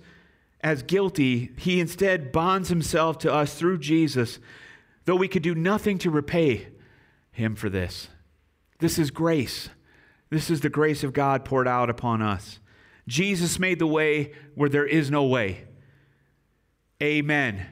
as 0.62 0.84
guilty, 0.84 1.52
He 1.58 1.80
instead 1.80 2.32
bonds 2.32 2.70
Himself 2.70 3.18
to 3.20 3.34
us 3.34 3.56
through 3.56 3.80
Jesus, 3.80 4.40
though 5.06 5.16
we 5.16 5.28
could 5.28 5.44
do 5.44 5.56
nothing 5.56 5.98
to 6.00 6.10
repay 6.10 6.68
Him 7.32 7.56
for 7.56 7.70
this. 7.70 8.10
This 8.80 9.00
is 9.00 9.12
grace. 9.12 9.70
This 10.30 10.50
is 10.50 10.62
the 10.62 10.70
grace 10.70 11.04
of 11.04 11.14
God 11.14 11.46
poured 11.46 11.68
out 11.68 11.90
upon 11.90 12.22
us. 12.22 12.60
Jesus 13.08 13.60
made 13.60 13.80
the 13.80 13.88
way 13.88 14.34
where 14.56 14.70
there 14.70 14.86
is 14.86 15.12
no 15.12 15.26
way. 15.26 15.66
Amen. 17.02 17.68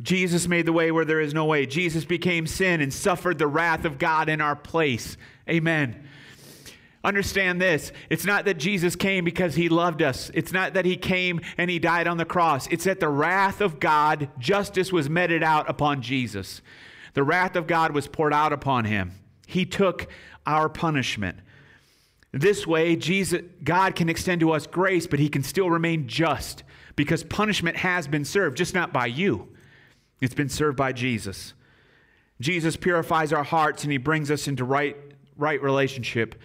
Jesus 0.00 0.48
made 0.48 0.66
the 0.66 0.72
way 0.72 0.90
where 0.90 1.04
there 1.04 1.20
is 1.20 1.32
no 1.32 1.44
way. 1.44 1.64
Jesus 1.64 2.04
became 2.04 2.46
sin 2.46 2.80
and 2.80 2.92
suffered 2.92 3.38
the 3.38 3.46
wrath 3.46 3.84
of 3.84 3.98
God 3.98 4.28
in 4.28 4.40
our 4.40 4.56
place. 4.56 5.16
Amen. 5.48 6.08
Understand 7.04 7.60
this. 7.60 7.90
It's 8.10 8.24
not 8.24 8.44
that 8.44 8.58
Jesus 8.58 8.94
came 8.94 9.24
because 9.24 9.56
he 9.56 9.68
loved 9.68 10.02
us. 10.02 10.30
It's 10.34 10.52
not 10.52 10.74
that 10.74 10.84
he 10.84 10.96
came 10.96 11.40
and 11.58 11.68
he 11.68 11.80
died 11.80 12.06
on 12.06 12.16
the 12.16 12.24
cross. 12.24 12.68
It's 12.68 12.84
that 12.84 13.00
the 13.00 13.08
wrath 13.08 13.60
of 13.60 13.80
God, 13.80 14.30
justice 14.38 14.92
was 14.92 15.10
meted 15.10 15.42
out 15.42 15.68
upon 15.68 16.00
Jesus. 16.00 16.62
The 17.14 17.24
wrath 17.24 17.56
of 17.56 17.66
God 17.66 17.92
was 17.92 18.06
poured 18.06 18.32
out 18.32 18.52
upon 18.52 18.84
him. 18.84 19.12
He 19.46 19.66
took 19.66 20.06
our 20.46 20.68
punishment. 20.68 21.38
This 22.30 22.66
way, 22.66 22.94
Jesus, 22.96 23.42
God 23.62 23.96
can 23.96 24.08
extend 24.08 24.40
to 24.40 24.52
us 24.52 24.66
grace, 24.66 25.06
but 25.06 25.18
he 25.18 25.28
can 25.28 25.42
still 25.42 25.70
remain 25.70 26.06
just 26.06 26.62
because 26.94 27.24
punishment 27.24 27.76
has 27.78 28.06
been 28.06 28.24
served, 28.24 28.56
just 28.56 28.74
not 28.74 28.92
by 28.92 29.06
you. 29.06 29.48
It's 30.20 30.34
been 30.34 30.48
served 30.48 30.76
by 30.76 30.92
Jesus. 30.92 31.52
Jesus 32.40 32.76
purifies 32.76 33.32
our 33.32 33.44
hearts 33.44 33.82
and 33.82 33.90
he 33.90 33.98
brings 33.98 34.30
us 34.30 34.46
into 34.46 34.64
right, 34.64 34.96
right 35.36 35.60
relationship 35.60 36.36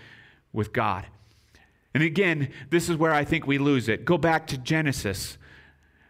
with 0.57 0.73
God. 0.73 1.05
And 1.93 2.03
again, 2.03 2.51
this 2.69 2.89
is 2.89 2.97
where 2.97 3.13
I 3.13 3.23
think 3.23 3.47
we 3.47 3.57
lose 3.57 3.87
it. 3.87 4.03
Go 4.03 4.17
back 4.17 4.47
to 4.47 4.57
Genesis 4.57 5.37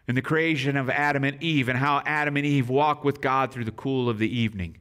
and 0.08 0.16
the 0.16 0.22
creation 0.22 0.76
of 0.76 0.90
Adam 0.90 1.22
and 1.22 1.40
Eve 1.40 1.68
and 1.68 1.78
how 1.78 2.02
Adam 2.04 2.36
and 2.36 2.44
Eve 2.44 2.68
walk 2.68 3.04
with 3.04 3.20
God 3.20 3.52
through 3.52 3.64
the 3.64 3.70
cool 3.70 4.08
of 4.08 4.18
the 4.18 4.28
evening. 4.28 4.78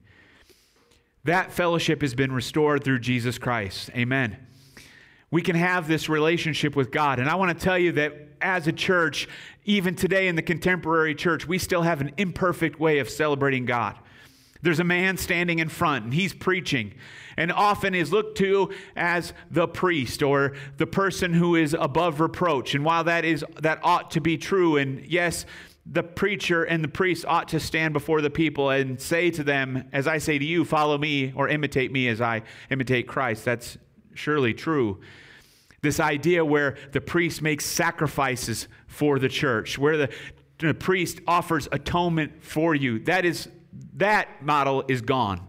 That 1.24 1.52
fellowship 1.52 2.02
has 2.02 2.16
been 2.16 2.32
restored 2.32 2.84
through 2.84 3.00
Jesus 3.00 3.38
Christ. 3.38 3.92
Amen 3.96 4.38
we 5.30 5.42
can 5.42 5.56
have 5.56 5.88
this 5.88 6.08
relationship 6.08 6.76
with 6.76 6.92
God. 6.92 7.20
And 7.20 7.30
I 7.30 7.36
want 7.36 7.58
to 7.58 7.64
tell 7.64 7.78
you 7.78 7.92
that 7.94 8.14
as 8.40 8.68
a 8.68 8.72
church, 8.72 9.28
even 9.66 9.96
today 9.96 10.28
in 10.28 10.36
the 10.36 10.42
contemporary 10.42 11.16
church, 11.16 11.48
we 11.48 11.58
still 11.58 11.82
have 11.82 12.00
an 12.00 12.14
imperfect 12.18 12.80
way 12.80 13.00
of 13.00 13.10
celebrating 13.10 13.66
God. 13.66 13.98
There's 14.68 14.82
a 14.82 14.84
man 14.84 15.16
standing 15.16 15.60
in 15.60 15.70
front 15.70 16.04
and 16.04 16.14
he's 16.14 16.34
preaching 16.34 16.94
and 17.38 17.54
often 17.54 17.96
is 17.96 18.12
looked 18.12 18.38
to 18.40 18.74
as 18.98 19.32
the 19.50 19.66
priest 19.66 20.22
or 20.22 20.58
the 20.76 20.86
person 20.86 21.32
who 21.32 21.56
is 21.56 21.74
above 21.74 22.20
reproach. 22.20 22.76
And 22.76 22.84
while 22.84 23.06
that 23.06 23.24
is 23.24 23.46
that 23.62 23.80
ought 23.82 24.12
to 24.12 24.20
be 24.20 24.38
true 24.38 24.76
and 24.76 25.06
yes, 25.06 25.46
the 25.86 26.04
preacher 26.04 26.66
and 26.66 26.84
the 26.84 26.90
priest 26.90 27.24
ought 27.26 27.48
to 27.48 27.62
stand 27.62 27.94
before 27.94 28.20
the 28.20 28.30
people 28.30 28.70
and 28.70 29.00
say 29.00 29.32
to 29.32 29.42
them, 29.42 29.88
as 29.94 30.06
I 30.06 30.18
say 30.18 30.38
to 30.38 30.44
you, 30.44 30.66
follow 30.66 30.98
me 30.98 31.32
or 31.34 31.48
imitate 31.48 31.94
me 31.94 32.10
as 32.10 32.20
I 32.20 32.42
imitate 32.70 33.08
Christ. 33.08 33.46
That's 33.46 33.78
surely 34.16 34.54
true. 34.54 35.00
This 35.82 36.02
idea 36.02 36.44
where 36.44 36.76
the 36.92 37.00
priest 37.00 37.42
makes 37.42 37.66
sacrifices 37.66 38.68
for 38.86 39.18
the 39.18 39.30
church, 39.30 39.78
where 39.78 39.96
the, 39.96 40.10
the 40.60 40.74
priest 40.74 41.22
offers 41.26 41.70
atonement 41.72 42.44
for 42.44 42.76
you. 42.76 43.00
That 43.00 43.24
is 43.24 43.48
that 43.98 44.44
model 44.44 44.84
is 44.88 45.02
gone. 45.02 45.48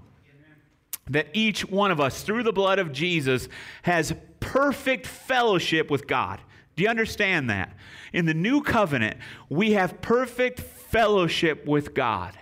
That 1.11 1.29
each 1.33 1.65
one 1.65 1.91
of 1.91 2.01
us, 2.01 2.23
through 2.23 2.43
the 2.43 2.53
blood 2.53 2.79
of 2.79 2.93
Jesus, 2.93 3.49
has 3.83 4.15
perfect 4.41 5.07
fellowship 5.07 5.91
with 5.91 6.07
God. 6.07 6.41
Do 6.77 6.83
you 6.83 6.91
understand 6.91 7.49
that? 7.51 7.75
In 8.13 8.27
the 8.27 8.35
new 8.35 8.63
covenant, 8.63 9.17
we 9.49 9.73
have 9.73 10.01
perfect 10.03 10.61
fellowship 10.61 11.67
with 11.67 11.95
God. 11.95 12.39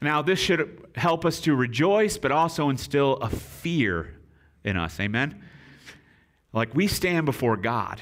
Now, 0.00 0.20
this 0.20 0.38
should 0.38 0.86
help 0.94 1.24
us 1.24 1.40
to 1.40 1.54
rejoice, 1.54 2.18
but 2.18 2.30
also 2.30 2.68
instill 2.68 3.14
a 3.16 3.30
fear 3.30 4.14
in 4.62 4.76
us. 4.76 5.00
Amen? 5.00 5.42
Like 6.52 6.74
we 6.74 6.86
stand 6.86 7.26
before 7.26 7.56
God. 7.56 8.00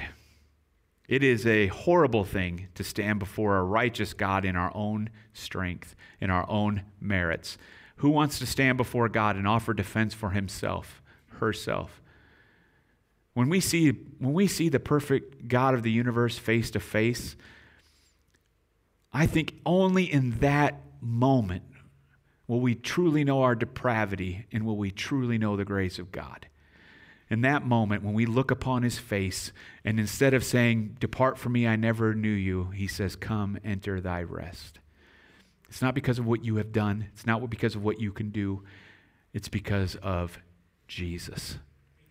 It 1.08 1.22
is 1.22 1.46
a 1.46 1.68
horrible 1.68 2.24
thing 2.24 2.68
to 2.74 2.84
stand 2.84 3.18
before 3.18 3.56
a 3.56 3.62
righteous 3.62 4.14
God 4.14 4.44
in 4.44 4.56
our 4.56 4.72
own 4.74 5.10
strength, 5.32 5.94
in 6.22 6.30
our 6.30 6.48
own 6.48 6.82
merits. 7.00 7.58
Who 7.96 8.10
wants 8.10 8.38
to 8.38 8.46
stand 8.46 8.78
before 8.78 9.08
God 9.08 9.36
and 9.36 9.46
offer 9.46 9.74
defense 9.74 10.14
for 10.14 10.30
himself, 10.30 11.02
herself? 11.38 12.00
When 13.34 13.48
we 13.48 13.60
see, 13.60 13.90
when 13.90 14.32
we 14.32 14.46
see 14.46 14.68
the 14.68 14.80
perfect 14.80 15.48
God 15.48 15.74
of 15.74 15.82
the 15.82 15.90
universe 15.90 16.38
face 16.38 16.70
to 16.70 16.80
face, 16.80 17.36
I 19.12 19.26
think 19.26 19.54
only 19.66 20.10
in 20.10 20.38
that 20.40 20.80
moment 21.00 21.64
will 22.46 22.60
we 22.60 22.74
truly 22.74 23.24
know 23.24 23.42
our 23.42 23.54
depravity 23.54 24.46
and 24.52 24.64
will 24.64 24.76
we 24.76 24.90
truly 24.90 25.38
know 25.38 25.56
the 25.56 25.64
grace 25.64 25.98
of 25.98 26.12
God 26.12 26.46
in 27.32 27.40
that 27.40 27.64
moment 27.64 28.02
when 28.02 28.12
we 28.12 28.26
look 28.26 28.50
upon 28.50 28.82
his 28.82 28.98
face, 28.98 29.52
and 29.86 29.98
instead 29.98 30.34
of 30.34 30.44
saying, 30.44 30.98
Depart 31.00 31.38
from 31.38 31.52
me, 31.52 31.66
I 31.66 31.76
never 31.76 32.12
knew 32.14 32.28
you, 32.28 32.64
he 32.74 32.86
says, 32.86 33.16
Come, 33.16 33.58
enter 33.64 34.02
thy 34.02 34.22
rest. 34.22 34.80
It's 35.72 35.80
not 35.80 35.94
because 35.94 36.18
of 36.18 36.26
what 36.26 36.44
you 36.44 36.56
have 36.56 36.70
done, 36.70 37.06
it's 37.14 37.24
not 37.24 37.48
because 37.48 37.74
of 37.74 37.82
what 37.82 37.98
you 37.98 38.12
can 38.12 38.28
do, 38.28 38.62
it's 39.32 39.48
because 39.48 39.94
of 40.02 40.38
Jesus. 40.86 41.56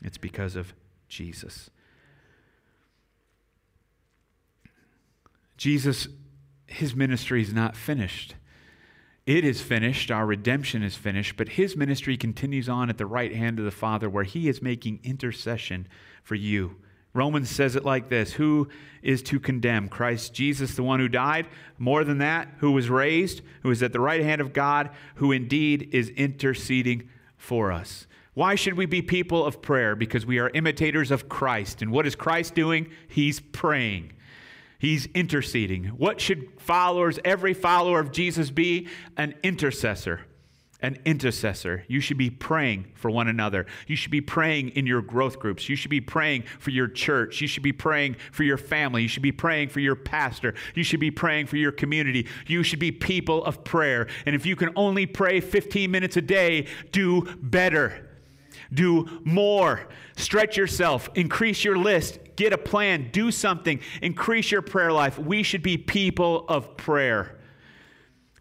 It's 0.01 0.17
because 0.17 0.55
of 0.55 0.73
Jesus. 1.07 1.69
Jesus, 5.57 6.07
his 6.65 6.95
ministry 6.95 7.43
is 7.43 7.53
not 7.53 7.75
finished. 7.75 8.33
It 9.27 9.45
is 9.45 9.61
finished, 9.61 10.09
our 10.09 10.25
redemption 10.25 10.81
is 10.81 10.95
finished, 10.95 11.37
but 11.37 11.49
his 11.49 11.77
ministry 11.77 12.17
continues 12.17 12.67
on 12.67 12.89
at 12.89 12.97
the 12.97 13.05
right 13.05 13.35
hand 13.35 13.59
of 13.59 13.65
the 13.65 13.69
Father 13.69 14.09
where 14.09 14.23
he 14.23 14.49
is 14.49 14.63
making 14.63 15.01
intercession 15.03 15.87
for 16.23 16.33
you. 16.33 16.77
Romans 17.13 17.49
says 17.49 17.75
it 17.75 17.85
like 17.85 18.09
this 18.09 18.33
Who 18.33 18.69
is 19.01 19.21
to 19.23 19.39
condemn? 19.39 19.89
Christ 19.89 20.33
Jesus, 20.33 20.75
the 20.75 20.83
one 20.83 20.99
who 20.99 21.07
died. 21.07 21.47
More 21.77 22.03
than 22.03 22.19
that, 22.19 22.47
who 22.57 22.71
was 22.71 22.89
raised, 22.89 23.41
who 23.63 23.71
is 23.71 23.83
at 23.83 23.93
the 23.93 23.99
right 23.99 24.21
hand 24.21 24.41
of 24.41 24.53
God, 24.53 24.91
who 25.15 25.31
indeed 25.31 25.89
is 25.91 26.09
interceding 26.09 27.09
for 27.37 27.71
us. 27.71 28.07
Why 28.33 28.55
should 28.55 28.75
we 28.75 28.85
be 28.85 29.01
people 29.01 29.45
of 29.45 29.61
prayer? 29.61 29.95
Because 29.95 30.25
we 30.25 30.39
are 30.39 30.49
imitators 30.53 31.11
of 31.11 31.27
Christ. 31.27 31.81
And 31.81 31.91
what 31.91 32.07
is 32.07 32.15
Christ 32.15 32.55
doing? 32.55 32.89
He's 33.07 33.39
praying. 33.39 34.13
He's 34.79 35.07
interceding. 35.07 35.85
What 35.87 36.21
should 36.21 36.47
followers, 36.59 37.19
every 37.25 37.53
follower 37.53 37.99
of 37.99 38.11
Jesus, 38.11 38.49
be? 38.49 38.87
An 39.17 39.35
intercessor. 39.43 40.21
An 40.81 40.97
intercessor. 41.05 41.83
You 41.87 41.99
should 41.99 42.17
be 42.17 42.29
praying 42.29 42.91
for 42.95 43.11
one 43.11 43.27
another. 43.27 43.67
You 43.87 43.95
should 43.95 44.11
be 44.11 44.21
praying 44.21 44.69
in 44.69 44.87
your 44.87 45.01
growth 45.01 45.39
groups. 45.39 45.69
You 45.69 45.75
should 45.75 45.91
be 45.91 46.01
praying 46.01 46.43
for 46.59 46.71
your 46.71 46.87
church. 46.87 47.39
You 47.39 47.47
should 47.47 47.63
be 47.63 47.71
praying 47.71 48.15
for 48.31 48.43
your 48.43 48.57
family. 48.57 49.03
You 49.03 49.07
should 49.07 49.21
be 49.21 49.31
praying 49.31 49.69
for 49.69 49.79
your 49.79 49.95
pastor. 49.95 50.55
You 50.73 50.83
should 50.83 50.99
be 50.99 51.11
praying 51.11 51.47
for 51.47 51.57
your 51.57 51.71
community. 51.71 52.27
You 52.47 52.63
should 52.63 52.79
be 52.79 52.91
people 52.91 53.43
of 53.45 53.63
prayer. 53.63 54.07
And 54.25 54.35
if 54.35 54.45
you 54.45 54.55
can 54.55 54.71
only 54.75 55.05
pray 55.05 55.39
15 55.39 55.91
minutes 55.91 56.17
a 56.17 56.21
day, 56.21 56.67
do 56.91 57.27
better. 57.41 58.09
Do 58.73 59.21
more. 59.23 59.87
Stretch 60.15 60.57
yourself. 60.57 61.09
Increase 61.15 61.63
your 61.63 61.77
list 61.77 62.19
get 62.41 62.53
a 62.53 62.57
plan, 62.57 63.09
do 63.11 63.29
something, 63.29 63.79
increase 64.01 64.51
your 64.51 64.63
prayer 64.63 64.91
life. 64.91 65.19
We 65.19 65.43
should 65.43 65.61
be 65.61 65.77
people 65.77 66.45
of 66.47 66.75
prayer. 66.75 67.37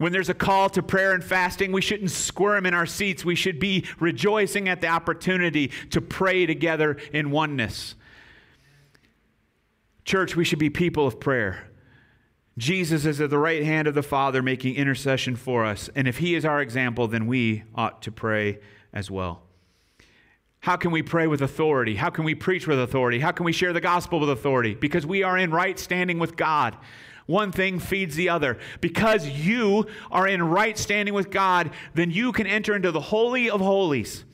When 0.01 0.13
there's 0.13 0.31
a 0.31 0.35
call 0.35 0.71
to 0.71 0.83
prayer 0.83 1.13
and 1.13 1.23
fasting, 1.23 1.73
we 1.73 1.83
shouldn't 1.83 2.11
squirm 2.11 2.65
in 2.65 2.73
our 2.73 2.87
seats. 2.87 3.23
We 3.23 3.35
should 3.35 3.61
be 3.61 3.85
rejoicing 3.99 4.67
at 4.67 4.81
the 4.81 4.87
opportunity 4.87 5.73
to 5.91 6.01
pray 6.01 6.47
together 6.47 6.97
in 7.13 7.31
oneness. 7.31 7.97
Church, 10.07 10.35
we 10.35 10.43
should 10.43 10.59
be 10.59 10.71
people 10.71 11.07
of 11.07 11.21
prayer. 11.21 11.69
Jesus 12.57 13.05
is 13.05 13.21
at 13.21 13.29
the 13.29 13.37
right 13.37 13.63
hand 13.63 13.87
of 13.87 13.95
the 13.95 14.03
Father 14.03 14.43
making 14.43 14.77
intercession 14.77 15.37
for 15.37 15.67
us. 15.67 15.91
And 15.95 16.09
if 16.09 16.17
He 16.17 16.35
is 16.35 16.47
our 16.47 16.63
example, 16.63 17.07
then 17.07 17.27
we 17.27 17.65
ought 17.75 18.01
to 18.01 18.11
pray 18.11 18.59
as 18.95 19.11
well. 19.11 19.43
How 20.61 20.77
can 20.77 20.93
we 20.93 21.03
pray 21.03 21.27
with 21.27 21.43
authority? 21.43 21.97
How 21.97 22.09
can 22.09 22.25
we 22.25 22.35
preach 22.35 22.67
with 22.67 22.81
authority? 22.81 23.21
How 23.21 23.33
can 23.33 23.45
we 23.45 23.53
share 23.53 23.75
the 23.75 23.83
gospel 23.83 24.19
with 24.21 24.31
authority? 24.31 24.75
Because 24.75 25.05
we 25.05 25.23
are 25.23 25.37
in 25.37 25.51
right 25.51 25.79
standing 25.79 26.19
with 26.19 26.37
God. 26.37 26.79
One 27.31 27.53
thing 27.53 27.79
feeds 27.79 28.17
the 28.17 28.29
other. 28.29 28.59
Because 28.81 29.29
you 29.29 29.87
are 30.11 30.27
in 30.27 30.43
right 30.43 30.77
standing 30.77 31.15
with 31.15 31.31
God, 31.31 31.71
then 31.95 32.11
you 32.11 32.33
can 32.33 32.49
enter 32.49 32.75
into 32.75 32.91
the 32.91 33.01
Holy 33.01 33.49
of 33.49 33.61
Holies. 33.61 34.25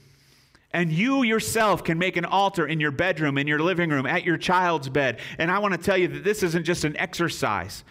And 0.73 0.91
you 0.91 1.23
yourself 1.23 1.85
can 1.85 1.99
make 1.99 2.17
an 2.17 2.25
altar 2.25 2.67
in 2.67 2.81
your 2.81 2.91
bedroom, 2.91 3.37
in 3.37 3.47
your 3.47 3.59
living 3.59 3.91
room, 3.91 4.07
at 4.07 4.25
your 4.25 4.39
child's 4.39 4.89
bed. 4.89 5.21
And 5.37 5.51
I 5.51 5.59
want 5.59 5.75
to 5.75 5.79
tell 5.79 5.99
you 5.99 6.09
that 6.09 6.25
this 6.25 6.43
isn't 6.43 6.65
just 6.65 6.85
an 6.85 6.97
exercise. 6.97 7.85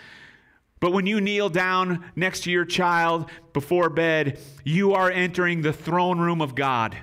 But 0.80 0.92
when 0.92 1.06
you 1.06 1.22
kneel 1.22 1.50
down 1.50 2.04
next 2.16 2.42
to 2.42 2.52
your 2.52 2.66
child 2.66 3.30
before 3.54 3.92
bed, 3.92 4.40
you 4.64 4.94
are 4.94 5.12
entering 5.12 5.62
the 5.62 5.72
throne 5.72 6.18
room 6.18 6.42
of 6.42 6.56
God. 6.56 6.98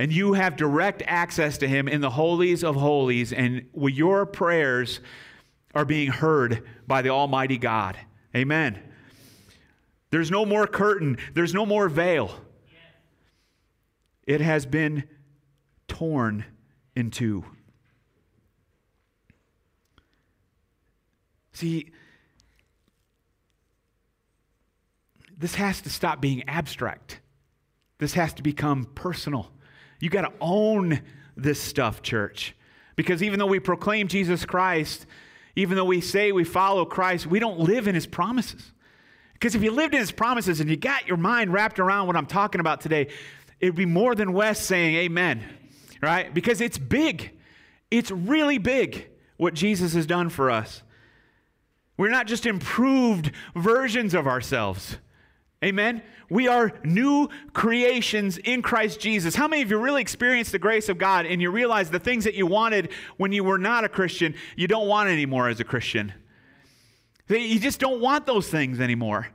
And 0.00 0.12
you 0.12 0.32
have 0.32 0.56
direct 0.56 1.02
access 1.06 1.58
to 1.58 1.68
Him 1.68 1.86
in 1.86 2.00
the 2.00 2.10
holies 2.10 2.64
of 2.64 2.74
holies. 2.74 3.32
And 3.32 3.66
with 3.72 3.94
your 3.94 4.26
prayers 4.26 4.98
are 5.76 5.84
being 5.84 6.08
heard 6.08 6.64
by 6.86 7.02
the 7.02 7.10
Almighty 7.10 7.58
God. 7.58 7.98
Amen. 8.34 8.82
There's 10.10 10.30
no 10.30 10.46
more 10.46 10.66
curtain, 10.66 11.18
there's 11.34 11.52
no 11.52 11.66
more 11.66 11.90
veil. 11.90 12.34
It 14.26 14.40
has 14.40 14.64
been 14.64 15.04
torn 15.86 16.46
in 16.96 17.10
two. 17.10 17.44
See, 21.52 21.92
this 25.36 25.56
has 25.56 25.82
to 25.82 25.90
stop 25.90 26.22
being 26.22 26.48
abstract. 26.48 27.20
This 27.98 28.14
has 28.14 28.32
to 28.34 28.42
become 28.42 28.86
personal. 28.94 29.52
You 30.00 30.08
got 30.08 30.22
to 30.22 30.32
own 30.40 31.02
this 31.36 31.60
stuff, 31.60 32.00
church. 32.00 32.56
Because 32.96 33.22
even 33.22 33.38
though 33.38 33.46
we 33.46 33.60
proclaim 33.60 34.08
Jesus 34.08 34.46
Christ, 34.46 35.06
even 35.56 35.76
though 35.76 35.86
we 35.86 36.02
say 36.02 36.30
we 36.32 36.44
follow 36.44 36.84
Christ, 36.84 37.26
we 37.26 37.38
don't 37.38 37.58
live 37.58 37.88
in 37.88 37.94
his 37.94 38.06
promises. 38.06 38.72
Because 39.32 39.54
if 39.54 39.62
you 39.62 39.70
lived 39.70 39.94
in 39.94 40.00
his 40.00 40.12
promises 40.12 40.60
and 40.60 40.70
you 40.70 40.76
got 40.76 41.08
your 41.08 41.16
mind 41.16 41.52
wrapped 41.52 41.78
around 41.78 42.06
what 42.06 42.16
I'm 42.16 42.26
talking 42.26 42.60
about 42.60 42.80
today, 42.82 43.08
it'd 43.60 43.74
be 43.74 43.86
more 43.86 44.14
than 44.14 44.32
Wes 44.32 44.60
saying 44.60 44.94
amen, 44.96 45.42
right? 46.02 46.32
Because 46.32 46.60
it's 46.60 46.78
big. 46.78 47.32
It's 47.90 48.10
really 48.10 48.58
big 48.58 49.08
what 49.36 49.54
Jesus 49.54 49.94
has 49.94 50.06
done 50.06 50.28
for 50.28 50.50
us. 50.50 50.82
We're 51.96 52.10
not 52.10 52.26
just 52.26 52.44
improved 52.46 53.32
versions 53.54 54.14
of 54.14 54.26
ourselves. 54.26 54.98
Amen. 55.64 56.02
We 56.28 56.48
are 56.48 56.72
new 56.84 57.28
creations 57.54 58.36
in 58.38 58.60
Christ 58.60 59.00
Jesus. 59.00 59.34
How 59.34 59.48
many 59.48 59.62
of 59.62 59.70
you 59.70 59.78
really 59.78 60.02
experienced 60.02 60.52
the 60.52 60.58
grace 60.58 60.88
of 60.88 60.98
God 60.98 61.24
and 61.24 61.40
you 61.40 61.50
realize 61.50 61.90
the 61.90 61.98
things 61.98 62.24
that 62.24 62.34
you 62.34 62.46
wanted 62.46 62.90
when 63.16 63.32
you 63.32 63.42
were 63.42 63.58
not 63.58 63.84
a 63.84 63.88
Christian, 63.88 64.34
you 64.54 64.68
don't 64.68 64.86
want 64.86 65.08
anymore 65.08 65.48
as 65.48 65.58
a 65.60 65.64
Christian? 65.64 66.12
You 67.28 67.58
just 67.58 67.80
don't 67.80 68.00
want 68.00 68.26
those 68.26 68.48
things 68.48 68.80
anymore. 68.80 69.28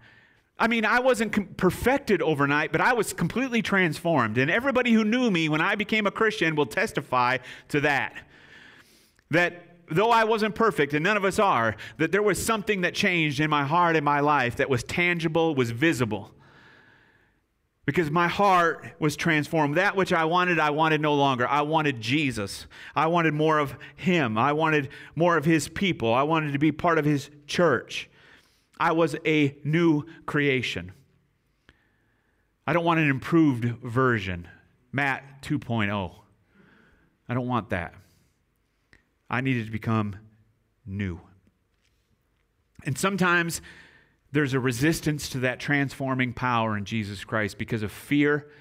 I 0.60 0.68
mean, 0.68 0.86
I 0.86 1.00
wasn't 1.00 1.58
perfected 1.58 2.22
overnight, 2.22 2.72
but 2.72 2.82
I 2.82 2.94
was 2.94 3.14
completely 3.14 3.64
transformed. 3.64 4.38
And 4.38 4.52
everybody 4.52 4.94
who 4.94 5.04
knew 5.04 5.32
me 5.32 5.50
when 5.50 5.60
I 5.60 5.74
became 5.74 6.06
a 6.06 6.12
Christian 6.12 6.56
will 6.56 6.68
testify 6.68 7.40
to 7.70 7.82
that. 7.82 8.14
That 9.32 9.71
though 9.92 10.12
I 10.12 10.24
wasn't 10.24 10.56
perfect, 10.56 10.94
and 10.94 11.04
none 11.04 11.18
of 11.18 11.26
us 11.26 11.40
are, 11.40 11.76
that 11.98 12.12
there 12.12 12.24
was 12.24 12.44
something 12.44 12.82
that 12.82 12.94
changed 12.94 13.40
in 13.40 13.50
my 13.50 13.64
heart 13.64 13.96
and 13.96 14.06
my 14.06 14.20
life 14.20 14.56
that 14.58 14.70
was 14.70 14.84
tangible, 14.84 15.56
was 15.56 15.72
visible. 15.72 16.32
Because 17.86 18.12
my 18.12 18.28
heart 18.28 18.86
was 19.00 19.16
transformed. 19.16 19.76
That 19.76 19.96
which 19.96 20.14
I 20.14 20.26
wanted, 20.26 20.60
I 20.60 20.70
wanted 20.70 21.02
no 21.02 21.16
longer. 21.16 21.48
I 21.48 21.62
wanted 21.62 22.00
Jesus. 22.00 22.68
I 22.96 23.08
wanted 23.08 23.34
more 23.34 23.58
of 23.60 23.76
Him. 23.96 24.38
I 24.38 24.54
wanted 24.54 24.90
more 25.16 25.36
of 25.36 25.46
His 25.46 25.68
people. 25.68 26.14
I 26.14 26.24
wanted 26.24 26.54
to 26.54 26.60
be 26.60 26.72
part 26.72 26.98
of 26.98 27.06
His 27.06 27.30
church. 27.48 28.10
I 28.80 28.92
was 28.94 29.16
a 29.26 29.58
new 29.64 30.06
creation. 30.26 30.92
I 32.66 32.74
don't 32.74 32.86
want 32.86 33.00
an 33.00 33.10
improved 33.10 33.66
version, 33.84 34.48
Matt 34.92 35.42
2.0. 35.42 36.16
I 37.28 37.34
don't 37.34 37.48
want 37.48 37.72
that. 37.72 37.96
I 39.32 39.40
needed 39.40 39.66
to 39.66 39.72
become 39.72 40.18
new. 40.86 41.22
And 42.84 42.98
sometimes 42.98 43.62
there's 44.34 44.54
a 44.54 44.60
resistance 44.60 45.30
to 45.30 45.40
that 45.40 45.60
transforming 45.60 46.34
power 46.34 46.78
in 46.78 46.84
Jesus 46.84 47.24
Christ 47.24 47.58
because 47.58 47.82
of 47.82 47.94
fear 47.94 48.52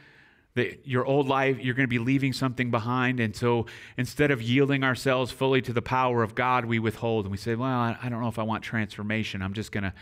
that 0.54 0.86
your 0.86 1.04
old 1.04 1.26
life, 1.28 1.58
you're 1.58 1.74
going 1.74 1.88
to 1.88 1.90
be 1.90 1.98
leaving 1.98 2.32
something 2.32 2.70
behind. 2.70 3.18
And 3.18 3.34
so 3.34 3.66
instead 3.96 4.30
of 4.30 4.42
yielding 4.42 4.84
ourselves 4.84 5.32
fully 5.32 5.60
to 5.62 5.72
the 5.72 5.82
power 5.82 6.22
of 6.22 6.36
God, 6.36 6.64
we 6.64 6.78
withhold 6.78 7.24
and 7.24 7.32
we 7.32 7.38
say, 7.38 7.56
well, 7.56 7.68
I 7.68 8.08
don't 8.08 8.20
know 8.20 8.28
if 8.28 8.38
I 8.38 8.44
want 8.44 8.62
transformation. 8.62 9.42
I'm 9.42 9.54
just 9.54 9.72
going 9.72 9.84
to, 9.84 9.92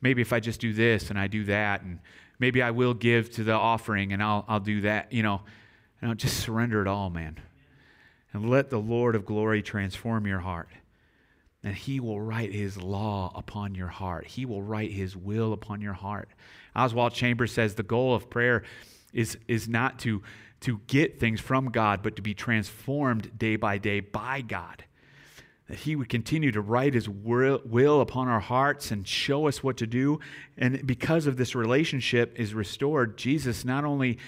maybe 0.00 0.22
if 0.22 0.32
I 0.32 0.40
just 0.40 0.60
do 0.60 0.72
this 0.72 1.10
and 1.10 1.18
I 1.18 1.26
do 1.26 1.44
that, 1.44 1.82
and 1.82 2.00
maybe 2.38 2.62
I 2.62 2.70
will 2.70 2.94
give 2.94 3.30
to 3.32 3.44
the 3.44 3.52
offering 3.52 4.12
and 4.12 4.22
I'll, 4.22 4.44
I'll 4.48 4.60
do 4.60 4.82
that, 4.82 5.12
you 5.12 5.22
know, 5.22 5.42
and 6.00 6.10
I'll 6.10 6.16
just 6.16 6.38
surrender 6.40 6.80
it 6.80 6.88
all, 6.88 7.10
man 7.10 7.40
and 8.34 8.50
let 8.50 8.68
the 8.68 8.78
Lord 8.78 9.14
of 9.14 9.24
glory 9.24 9.62
transform 9.62 10.26
your 10.26 10.40
heart. 10.40 10.68
And 11.62 11.74
he 11.74 12.00
will 12.00 12.20
write 12.20 12.52
his 12.52 12.76
law 12.76 13.32
upon 13.34 13.74
your 13.74 13.88
heart. 13.88 14.26
He 14.26 14.44
will 14.44 14.60
write 14.60 14.90
his 14.90 15.16
will 15.16 15.54
upon 15.54 15.80
your 15.80 15.94
heart. 15.94 16.28
Oswald 16.76 17.14
Chambers 17.14 17.52
says 17.52 17.76
the 17.76 17.84
goal 17.84 18.14
of 18.14 18.28
prayer 18.28 18.64
is, 19.14 19.38
is 19.46 19.68
not 19.68 20.00
to, 20.00 20.22
to 20.60 20.80
get 20.88 21.20
things 21.20 21.40
from 21.40 21.70
God, 21.70 22.02
but 22.02 22.16
to 22.16 22.22
be 22.22 22.34
transformed 22.34 23.38
day 23.38 23.56
by 23.56 23.78
day 23.78 24.00
by 24.00 24.42
God. 24.42 24.84
That 25.68 25.78
he 25.78 25.96
would 25.96 26.10
continue 26.10 26.50
to 26.52 26.60
write 26.60 26.92
his 26.92 27.08
will 27.08 28.00
upon 28.02 28.28
our 28.28 28.40
hearts 28.40 28.90
and 28.90 29.08
show 29.08 29.46
us 29.46 29.62
what 29.62 29.78
to 29.78 29.86
do. 29.86 30.18
And 30.58 30.86
because 30.86 31.26
of 31.26 31.38
this 31.38 31.54
relationship 31.54 32.38
is 32.38 32.52
restored, 32.52 33.16
Jesus 33.16 33.64
not 33.64 33.84
only, 33.84 34.18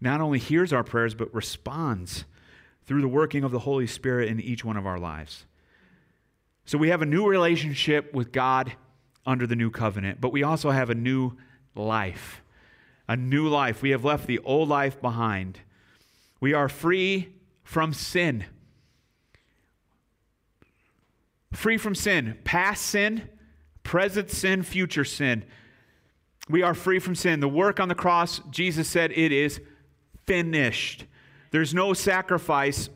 not 0.00 0.22
only 0.22 0.38
hears 0.38 0.72
our 0.72 0.84
prayers, 0.84 1.14
but 1.14 1.34
responds 1.34 2.24
through 2.88 3.02
the 3.02 3.08
working 3.08 3.44
of 3.44 3.52
the 3.52 3.58
Holy 3.60 3.86
Spirit 3.86 4.30
in 4.30 4.40
each 4.40 4.64
one 4.64 4.78
of 4.78 4.86
our 4.86 4.98
lives. 4.98 5.44
So 6.64 6.78
we 6.78 6.88
have 6.88 7.02
a 7.02 7.06
new 7.06 7.28
relationship 7.28 8.14
with 8.14 8.32
God 8.32 8.72
under 9.26 9.46
the 9.46 9.54
new 9.54 9.70
covenant, 9.70 10.22
but 10.22 10.32
we 10.32 10.42
also 10.42 10.70
have 10.70 10.88
a 10.88 10.94
new 10.94 11.32
life. 11.74 12.42
A 13.06 13.14
new 13.14 13.46
life. 13.46 13.82
We 13.82 13.90
have 13.90 14.06
left 14.06 14.26
the 14.26 14.38
old 14.38 14.70
life 14.70 15.02
behind. 15.02 15.60
We 16.40 16.54
are 16.54 16.68
free 16.68 17.34
from 17.62 17.92
sin. 17.92 18.46
Free 21.52 21.76
from 21.76 21.94
sin, 21.94 22.38
past 22.44 22.86
sin, 22.86 23.28
present 23.82 24.30
sin, 24.30 24.62
future 24.62 25.04
sin. 25.04 25.44
We 26.48 26.62
are 26.62 26.74
free 26.74 27.00
from 27.00 27.14
sin. 27.14 27.40
The 27.40 27.48
work 27.48 27.80
on 27.80 27.88
the 27.88 27.94
cross, 27.94 28.40
Jesus 28.50 28.88
said, 28.88 29.12
it 29.12 29.30
is 29.30 29.60
finished. 30.26 31.04
There's 31.50 31.74
no 31.74 31.94
sacrifice 31.94 32.88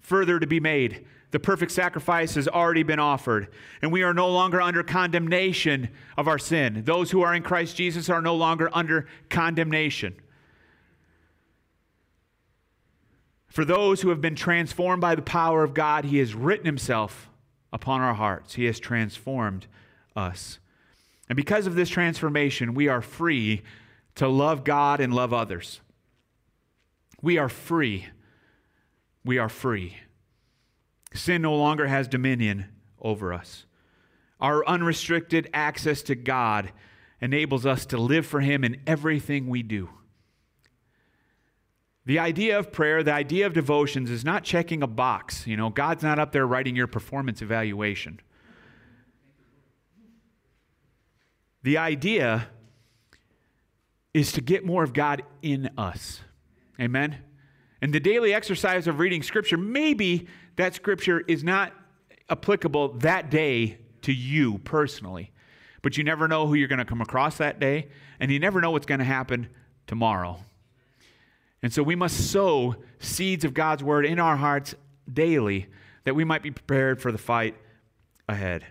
further 0.00 0.38
to 0.38 0.46
be 0.46 0.60
made. 0.60 1.06
The 1.32 1.40
perfect 1.40 1.72
sacrifice 1.72 2.34
has 2.36 2.48
already 2.48 2.82
been 2.82 3.00
offered, 3.00 3.48
and 3.82 3.90
we 3.90 4.02
are 4.02 4.14
no 4.14 4.28
longer 4.28 4.60
under 4.60 4.82
condemnation 4.82 5.90
of 6.16 6.28
our 6.28 6.38
sin. 6.38 6.82
Those 6.84 7.10
who 7.10 7.22
are 7.22 7.34
in 7.34 7.42
Christ 7.42 7.76
Jesus 7.76 8.08
are 8.08 8.22
no 8.22 8.34
longer 8.34 8.70
under 8.72 9.06
condemnation. 9.28 10.14
For 13.48 13.64
those 13.64 14.02
who 14.02 14.10
have 14.10 14.20
been 14.20 14.36
transformed 14.36 15.00
by 15.00 15.14
the 15.14 15.22
power 15.22 15.64
of 15.64 15.74
God, 15.74 16.04
He 16.04 16.18
has 16.18 16.34
written 16.34 16.66
Himself 16.66 17.28
upon 17.72 18.00
our 18.00 18.14
hearts. 18.14 18.54
He 18.54 18.66
has 18.66 18.78
transformed 18.78 19.66
us. 20.14 20.58
And 21.28 21.36
because 21.36 21.66
of 21.66 21.74
this 21.74 21.88
transformation, 21.88 22.74
we 22.74 22.88
are 22.88 23.02
free 23.02 23.62
to 24.14 24.28
love 24.28 24.62
God 24.62 25.00
and 25.00 25.12
love 25.12 25.32
others. 25.32 25.80
We 27.22 27.38
are 27.38 27.48
free. 27.48 28.06
We 29.24 29.38
are 29.38 29.48
free. 29.48 29.96
Sin 31.14 31.42
no 31.42 31.54
longer 31.56 31.86
has 31.86 32.08
dominion 32.08 32.66
over 33.00 33.32
us. 33.32 33.66
Our 34.40 34.66
unrestricted 34.66 35.48
access 35.54 36.02
to 36.02 36.14
God 36.14 36.72
enables 37.20 37.64
us 37.64 37.86
to 37.86 37.96
live 37.96 38.26
for 38.26 38.40
Him 38.40 38.64
in 38.64 38.80
everything 38.86 39.48
we 39.48 39.62
do. 39.62 39.88
The 42.04 42.20
idea 42.20 42.58
of 42.58 42.70
prayer, 42.70 43.02
the 43.02 43.12
idea 43.12 43.46
of 43.46 43.52
devotions 43.52 44.10
is 44.10 44.24
not 44.24 44.44
checking 44.44 44.82
a 44.82 44.86
box. 44.86 45.46
You 45.46 45.56
know, 45.56 45.70
God's 45.70 46.04
not 46.04 46.20
up 46.20 46.30
there 46.30 46.46
writing 46.46 46.76
your 46.76 46.86
performance 46.86 47.42
evaluation. 47.42 48.20
The 51.64 51.78
idea 51.78 52.48
is 54.14 54.30
to 54.32 54.40
get 54.40 54.64
more 54.64 54.84
of 54.84 54.92
God 54.92 55.24
in 55.42 55.70
us. 55.76 56.20
Amen? 56.80 57.18
And 57.80 57.92
the 57.92 58.00
daily 58.00 58.34
exercise 58.34 58.86
of 58.86 58.98
reading 58.98 59.22
Scripture, 59.22 59.56
maybe 59.56 60.26
that 60.56 60.74
Scripture 60.74 61.20
is 61.20 61.44
not 61.44 61.72
applicable 62.28 62.94
that 62.98 63.30
day 63.30 63.78
to 64.02 64.12
you 64.12 64.58
personally, 64.58 65.30
but 65.82 65.96
you 65.96 66.04
never 66.04 66.26
know 66.28 66.46
who 66.46 66.54
you're 66.54 66.68
going 66.68 66.78
to 66.78 66.84
come 66.84 67.00
across 67.00 67.38
that 67.38 67.60
day, 67.60 67.88
and 68.18 68.30
you 68.30 68.38
never 68.38 68.60
know 68.60 68.70
what's 68.70 68.86
going 68.86 68.98
to 68.98 69.04
happen 69.04 69.48
tomorrow. 69.86 70.38
And 71.62 71.72
so 71.72 71.82
we 71.82 71.96
must 71.96 72.30
sow 72.30 72.76
seeds 72.98 73.44
of 73.44 73.54
God's 73.54 73.82
Word 73.82 74.06
in 74.06 74.18
our 74.18 74.36
hearts 74.36 74.74
daily 75.12 75.66
that 76.04 76.14
we 76.14 76.24
might 76.24 76.42
be 76.42 76.50
prepared 76.50 77.00
for 77.00 77.10
the 77.10 77.18
fight 77.18 77.56
ahead. 78.28 78.64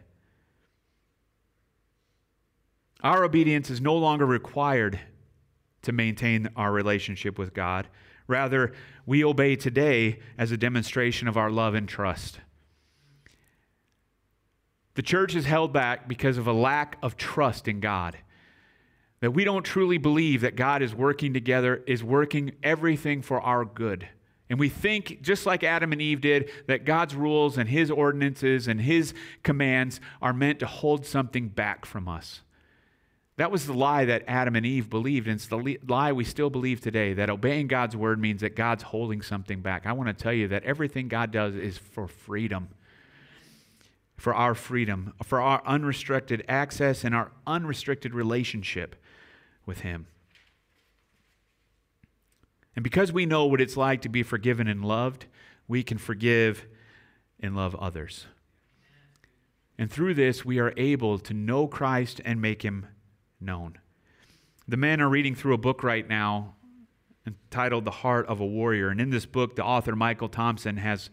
Our 3.04 3.24
obedience 3.24 3.70
is 3.70 3.82
no 3.82 3.96
longer 3.96 4.26
required 4.26 5.00
to 5.86 5.92
maintain 5.92 6.50
our 6.56 6.72
relationship 6.72 7.40
with 7.40 7.54
God. 7.54 7.88
Rather, 8.28 8.74
we 9.06 9.24
obey 9.24 9.56
today 9.56 10.20
as 10.38 10.52
a 10.52 10.58
demonstration 10.58 11.28
of 11.28 11.38
our 11.38 11.50
love 11.50 11.74
and 11.74 11.88
trust. 11.88 12.40
The 14.96 15.02
church 15.02 15.36
is 15.36 15.46
held 15.46 15.74
back 15.74 16.08
because 16.08 16.38
of 16.38 16.48
a 16.48 16.54
lack 16.54 16.98
of 17.02 17.18
trust 17.18 17.68
in 17.68 17.80
God. 17.80 18.18
That 19.20 19.32
we 19.32 19.44
don't 19.44 19.64
truly 19.64 19.98
believe 19.98 20.42
that 20.42 20.56
God 20.56 20.82
is 20.82 20.94
working 20.94 21.34
together, 21.34 21.84
is 21.88 22.04
working 22.04 22.54
everything 22.64 23.22
for 23.22 23.42
our 23.42 23.66
good. 23.66 24.08
And 24.50 24.60
we 24.60 24.70
think, 24.70 25.22
just 25.22 25.46
like 25.46 25.64
Adam 25.64 25.92
and 25.92 26.02
Eve 26.02 26.22
did, 26.22 26.52
that 26.68 26.86
God's 26.86 27.16
rules 27.16 27.58
and 27.58 27.68
his 27.68 27.90
ordinances 27.90 28.68
and 28.68 28.80
his 28.82 29.14
commands 29.44 30.00
are 30.22 30.34
meant 30.34 30.60
to 30.60 30.68
hold 30.68 31.06
something 31.06 31.50
back 31.50 31.86
from 31.86 32.08
us. 32.08 32.42
That 33.38 33.52
was 33.52 33.66
the 33.66 33.74
lie 33.74 34.06
that 34.06 34.24
Adam 34.28 34.56
and 34.56 34.66
Eve 34.66 34.90
believed, 34.90 35.28
and 35.28 35.36
it's 35.36 35.48
the 35.48 35.78
lie 35.86 36.14
we 36.14 36.24
still 36.24 36.50
believe 36.50 36.80
today 36.80 37.14
that 37.14 37.30
obeying 37.30 37.68
God's 37.68 37.96
word 37.96 38.20
means 38.20 38.42
that 38.42 38.56
God's 38.56 38.84
holding 38.84 39.22
something 39.22 39.62
back. 39.62 39.86
I 39.86 39.92
want 39.92 40.08
to 40.08 40.14
tell 40.14 40.32
you 40.32 40.48
that 40.50 40.64
everything 40.64 41.10
God 41.10 41.32
does 41.32 41.54
is 41.54 41.78
for 41.78 42.08
freedom, 42.08 42.70
for 44.16 44.34
our 44.34 44.56
freedom, 44.56 45.14
for 45.22 45.42
our 45.42 45.62
unrestricted 45.66 46.46
access 46.48 47.04
and 47.04 47.14
our 47.14 47.32
unrestricted 47.46 48.14
relationship 48.14 48.96
with 49.66 49.82
Him. 49.82 50.08
And 52.74 52.84
because 52.84 53.12
we 53.12 53.26
know 53.26 53.46
what 53.46 53.60
it's 53.60 53.76
like 53.76 54.02
to 54.04 54.10
be 54.10 54.24
forgiven 54.24 54.70
and 54.70 54.84
loved, 54.84 55.26
we 55.68 55.84
can 55.84 55.98
forgive 55.98 56.66
and 57.42 57.54
love 57.54 57.76
others. 57.76 58.28
And 59.78 59.92
through 59.92 60.14
this, 60.14 60.46
we 60.46 60.58
are 60.60 60.74
able 60.78 61.20
to 61.20 61.34
know 61.34 61.68
Christ 61.68 62.22
and 62.24 62.42
make 62.42 62.62
Him 62.62 62.88
known. 63.46 63.78
The 64.68 64.78
men 64.78 65.00
are 65.00 65.10
reading 65.10 65.36
through 65.36 65.54
a 65.54 65.60
book 65.60 65.84
right 65.84 66.08
now 66.08 66.56
entitled 67.28 67.86
The 67.86 67.92
Heart 67.92 68.28
of 68.28 68.40
a 68.40 68.46
Warrior. 68.46 68.90
And 68.90 69.00
in 69.00 69.10
this 69.10 69.26
book, 69.26 69.56
the 69.56 69.64
author, 69.64 69.96
Michael 69.96 70.30
Thompson, 70.30 70.78
has 70.78 71.10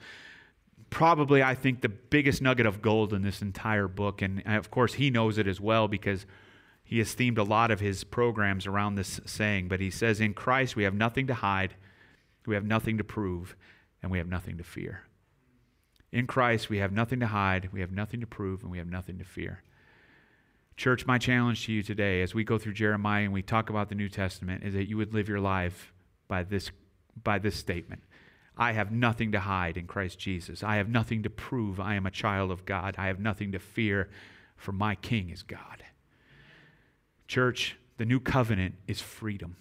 probably, 0.91 1.43
I 1.43 1.55
think, 1.55 1.81
the 1.81 1.89
biggest 1.89 2.43
nugget 2.43 2.67
of 2.67 2.83
gold 2.83 3.13
in 3.13 3.23
this 3.23 3.43
entire 3.43 3.89
book. 3.89 4.23
And 4.23 4.43
uh, 4.47 4.53
of 4.53 4.71
course, 4.71 4.95
he 4.95 5.11
knows 5.11 5.39
it 5.39 5.47
as 5.47 5.61
well 5.61 5.89
because 5.89 6.27
he 6.85 6.99
has 6.99 7.15
themed 7.15 7.39
a 7.39 7.43
lot 7.43 7.71
of 7.71 7.81
his 7.81 8.05
programs 8.05 8.67
around 8.67 8.95
this 8.95 9.21
saying. 9.25 9.69
But 9.69 9.81
he 9.81 9.91
says, 9.91 10.21
In 10.21 10.35
Christ, 10.35 10.77
we 10.77 10.85
have 10.85 10.95
nothing 10.95 11.27
to 11.29 11.35
hide, 11.35 11.75
we 12.47 12.55
have 12.55 12.65
nothing 12.65 12.99
to 12.99 13.05
prove, 13.05 13.57
and 14.03 14.11
we 14.11 14.19
have 14.19 14.29
nothing 14.29 14.59
to 14.59 14.65
fear. 14.65 15.05
In 16.11 16.27
Christ, 16.27 16.69
we 16.69 16.79
have 16.79 16.93
nothing 16.93 17.21
to 17.21 17.29
hide, 17.29 17.71
we 17.73 17.81
have 17.81 17.91
nothing 17.91 18.21
to 18.21 18.27
prove, 18.27 18.63
and 18.63 18.71
we 18.71 18.79
have 18.79 18.91
nothing 18.91 19.19
to 19.19 19.25
fear. 19.25 19.63
Church, 20.77 21.07
my 21.07 21.19
challenge 21.19 21.67
to 21.67 21.73
you 21.73 21.83
today 21.83 22.23
as 22.23 22.35
we 22.35 22.45
go 22.45 22.59
through 22.59 22.73
Jeremiah 22.73 23.25
and 23.25 23.33
we 23.33 23.43
talk 23.43 23.71
about 23.71 23.89
the 23.89 23.95
New 23.95 24.09
Testament 24.09 24.65
is 24.65 24.75
that 24.75 24.89
you 24.89 24.97
would 24.97 25.13
live 25.13 25.29
your 25.29 25.41
life 25.41 25.93
by 26.29 26.43
this, 26.43 26.71
by 27.23 27.39
this 27.39 27.57
statement. 27.57 28.03
I 28.57 28.73
have 28.73 28.91
nothing 28.91 29.33
to 29.33 29.41
hide 29.41 29.77
in 29.77 29.87
Christ 29.87 30.19
Jesus. 30.19 30.63
I 30.63 30.77
have 30.77 30.89
nothing 30.89 31.23
to 31.23 31.31
prove. 31.31 31.81
I 31.81 31.95
am 31.95 32.07
a 32.07 32.11
child 32.11 32.51
of 32.51 32.65
God. 32.65 32.95
I 32.99 33.07
have 33.07 33.21
nothing 33.21 33.53
to 33.53 33.59
fear, 33.59 34.09
for 34.57 34.73
my 34.73 34.95
King 34.95 35.31
is 35.31 35.43
God. 35.43 35.85
Church, 37.29 37.77
the 37.99 38.05
new 38.05 38.21
covenant 38.21 38.75
is 38.87 39.01
freedom. 39.01 39.57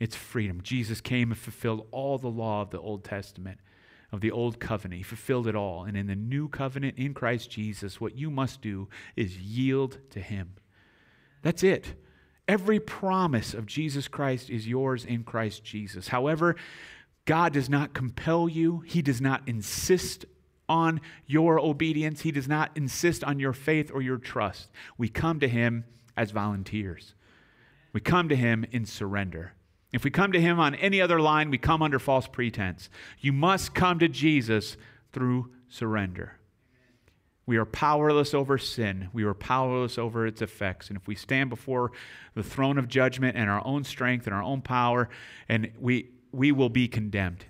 It's 0.00 0.16
freedom. 0.16 0.60
Jesus 0.62 1.00
came 1.00 1.30
and 1.30 1.38
fulfilled 1.38 1.86
all 1.90 2.18
the 2.18 2.28
law 2.28 2.62
of 2.62 2.70
the 2.70 2.80
Old 2.80 3.04
Testament 3.04 3.58
of 4.14 4.20
the 4.20 4.30
old 4.30 4.60
covenant. 4.60 4.98
He 4.98 5.02
fulfilled 5.02 5.46
it 5.46 5.56
all. 5.56 5.84
And 5.84 5.96
in 5.96 6.06
the 6.06 6.14
new 6.14 6.48
covenant 6.48 6.96
in 6.96 7.12
Christ 7.12 7.50
Jesus, 7.50 8.00
what 8.00 8.16
you 8.16 8.30
must 8.30 8.62
do 8.62 8.88
is 9.16 9.36
yield 9.36 9.98
to 10.10 10.20
Him. 10.20 10.54
That's 11.42 11.62
it. 11.62 11.94
Every 12.46 12.78
promise 12.78 13.54
of 13.54 13.66
Jesus 13.66 14.08
Christ 14.08 14.50
is 14.50 14.66
yours 14.66 15.04
in 15.04 15.24
Christ 15.24 15.64
Jesus. 15.64 16.08
However, 16.08 16.56
God 17.24 17.52
does 17.52 17.68
not 17.68 17.92
compel 17.92 18.48
you, 18.48 18.80
He 18.80 19.02
does 19.02 19.20
not 19.20 19.42
insist 19.48 20.24
on 20.68 21.00
your 21.26 21.58
obedience, 21.58 22.20
He 22.20 22.32
does 22.32 22.48
not 22.48 22.70
insist 22.74 23.24
on 23.24 23.40
your 23.40 23.52
faith 23.52 23.90
or 23.92 24.00
your 24.00 24.18
trust. 24.18 24.70
We 24.96 25.08
come 25.08 25.40
to 25.40 25.48
Him 25.48 25.84
as 26.16 26.30
volunteers, 26.30 27.14
we 27.92 28.00
come 28.00 28.28
to 28.28 28.36
Him 28.36 28.64
in 28.70 28.86
surrender. 28.86 29.54
If 29.94 30.02
we 30.02 30.10
come 30.10 30.32
to 30.32 30.40
him 30.40 30.58
on 30.58 30.74
any 30.74 31.00
other 31.00 31.20
line, 31.20 31.50
we 31.50 31.56
come 31.56 31.80
under 31.80 32.00
false 32.00 32.26
pretense. 32.26 32.90
You 33.20 33.32
must 33.32 33.74
come 33.74 34.00
to 34.00 34.08
Jesus 34.08 34.76
through 35.12 35.52
surrender. 35.68 36.32
We 37.46 37.58
are 37.58 37.64
powerless 37.64 38.34
over 38.34 38.58
sin. 38.58 39.08
We 39.12 39.22
are 39.22 39.34
powerless 39.34 39.96
over 39.96 40.26
its 40.26 40.42
effects. 40.42 40.88
And 40.88 40.96
if 40.96 41.06
we 41.06 41.14
stand 41.14 41.48
before 41.48 41.92
the 42.34 42.42
throne 42.42 42.76
of 42.76 42.88
judgment 42.88 43.36
and 43.36 43.48
our 43.48 43.64
own 43.64 43.84
strength 43.84 44.26
and 44.26 44.34
our 44.34 44.42
own 44.42 44.62
power, 44.62 45.08
and 45.48 45.70
we, 45.78 46.10
we 46.32 46.50
will 46.50 46.70
be 46.70 46.88
condemned. 46.88 47.44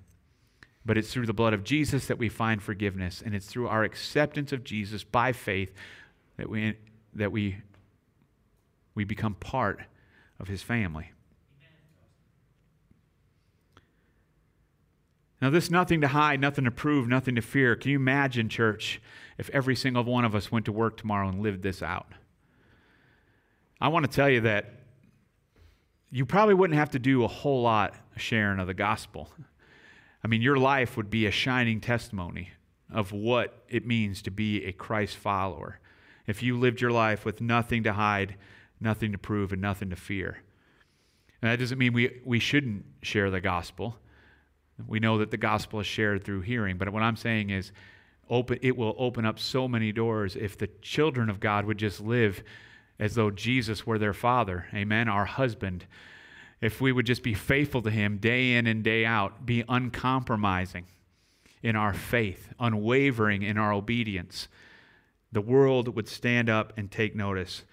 But 0.84 0.98
it's 0.98 1.14
through 1.14 1.24
the 1.24 1.32
blood 1.32 1.54
of 1.54 1.64
Jesus 1.64 2.08
that 2.08 2.18
we 2.18 2.28
find 2.28 2.62
forgiveness, 2.62 3.22
and 3.24 3.34
it's 3.34 3.46
through 3.46 3.68
our 3.68 3.84
acceptance 3.84 4.52
of 4.52 4.64
Jesus 4.64 5.02
by 5.02 5.32
faith 5.32 5.72
that 6.36 6.50
we, 6.50 6.76
that 7.14 7.32
we, 7.32 7.56
we 8.94 9.04
become 9.04 9.34
part 9.34 9.80
of 10.38 10.48
his 10.48 10.60
family. 10.60 11.13
Now, 15.44 15.50
this 15.50 15.70
nothing 15.70 16.00
to 16.00 16.08
hide, 16.08 16.40
nothing 16.40 16.64
to 16.64 16.70
prove, 16.70 17.06
nothing 17.06 17.34
to 17.34 17.42
fear. 17.42 17.76
Can 17.76 17.90
you 17.90 17.98
imagine, 17.98 18.48
church, 18.48 18.98
if 19.36 19.50
every 19.50 19.76
single 19.76 20.02
one 20.02 20.24
of 20.24 20.34
us 20.34 20.50
went 20.50 20.64
to 20.64 20.72
work 20.72 20.96
tomorrow 20.96 21.28
and 21.28 21.42
lived 21.42 21.62
this 21.62 21.82
out? 21.82 22.06
I 23.78 23.88
want 23.88 24.06
to 24.06 24.10
tell 24.10 24.30
you 24.30 24.40
that 24.40 24.72
you 26.08 26.24
probably 26.24 26.54
wouldn't 26.54 26.78
have 26.78 26.92
to 26.92 26.98
do 26.98 27.24
a 27.24 27.28
whole 27.28 27.60
lot 27.60 27.94
sharing 28.16 28.58
of 28.58 28.66
the 28.66 28.72
gospel. 28.72 29.28
I 30.24 30.28
mean, 30.28 30.40
your 30.40 30.56
life 30.56 30.96
would 30.96 31.10
be 31.10 31.26
a 31.26 31.30
shining 31.30 31.78
testimony 31.78 32.52
of 32.90 33.12
what 33.12 33.64
it 33.68 33.86
means 33.86 34.22
to 34.22 34.30
be 34.30 34.64
a 34.64 34.72
Christ 34.72 35.14
follower. 35.14 35.78
If 36.26 36.42
you 36.42 36.58
lived 36.58 36.80
your 36.80 36.90
life 36.90 37.26
with 37.26 37.42
nothing 37.42 37.82
to 37.82 37.92
hide, 37.92 38.36
nothing 38.80 39.12
to 39.12 39.18
prove, 39.18 39.52
and 39.52 39.60
nothing 39.60 39.90
to 39.90 39.96
fear. 39.96 40.38
And 41.42 41.50
that 41.50 41.58
doesn't 41.58 41.76
mean 41.76 41.92
we, 41.92 42.22
we 42.24 42.38
shouldn't 42.38 42.86
share 43.02 43.30
the 43.30 43.42
gospel. 43.42 43.98
We 44.86 45.00
know 45.00 45.18
that 45.18 45.30
the 45.30 45.36
gospel 45.36 45.80
is 45.80 45.86
shared 45.86 46.24
through 46.24 46.42
hearing, 46.42 46.78
but 46.78 46.88
what 46.90 47.02
I'm 47.02 47.16
saying 47.16 47.50
is 47.50 47.72
open 48.28 48.58
it 48.62 48.76
will 48.76 48.94
open 48.98 49.24
up 49.24 49.38
so 49.38 49.68
many 49.68 49.92
doors 49.92 50.36
if 50.36 50.56
the 50.56 50.68
children 50.82 51.28
of 51.28 51.40
God 51.40 51.64
would 51.64 51.78
just 51.78 52.00
live 52.00 52.42
as 52.98 53.14
though 53.14 53.30
Jesus 53.30 53.86
were 53.86 53.98
their 53.98 54.12
father, 54.12 54.66
amen, 54.72 55.08
our 55.08 55.24
husband. 55.24 55.86
If 56.60 56.80
we 56.80 56.92
would 56.92 57.06
just 57.06 57.22
be 57.22 57.34
faithful 57.34 57.82
to 57.82 57.90
him 57.90 58.18
day 58.18 58.54
in 58.54 58.66
and 58.66 58.82
day 58.82 59.04
out, 59.04 59.44
be 59.44 59.64
uncompromising 59.68 60.86
in 61.62 61.76
our 61.76 61.92
faith, 61.92 62.52
unwavering 62.58 63.42
in 63.42 63.58
our 63.58 63.72
obedience, 63.72 64.48
the 65.32 65.40
world 65.40 65.94
would 65.96 66.08
stand 66.08 66.48
up 66.48 66.72
and 66.76 66.90
take 66.90 67.16
notice. 67.16 67.64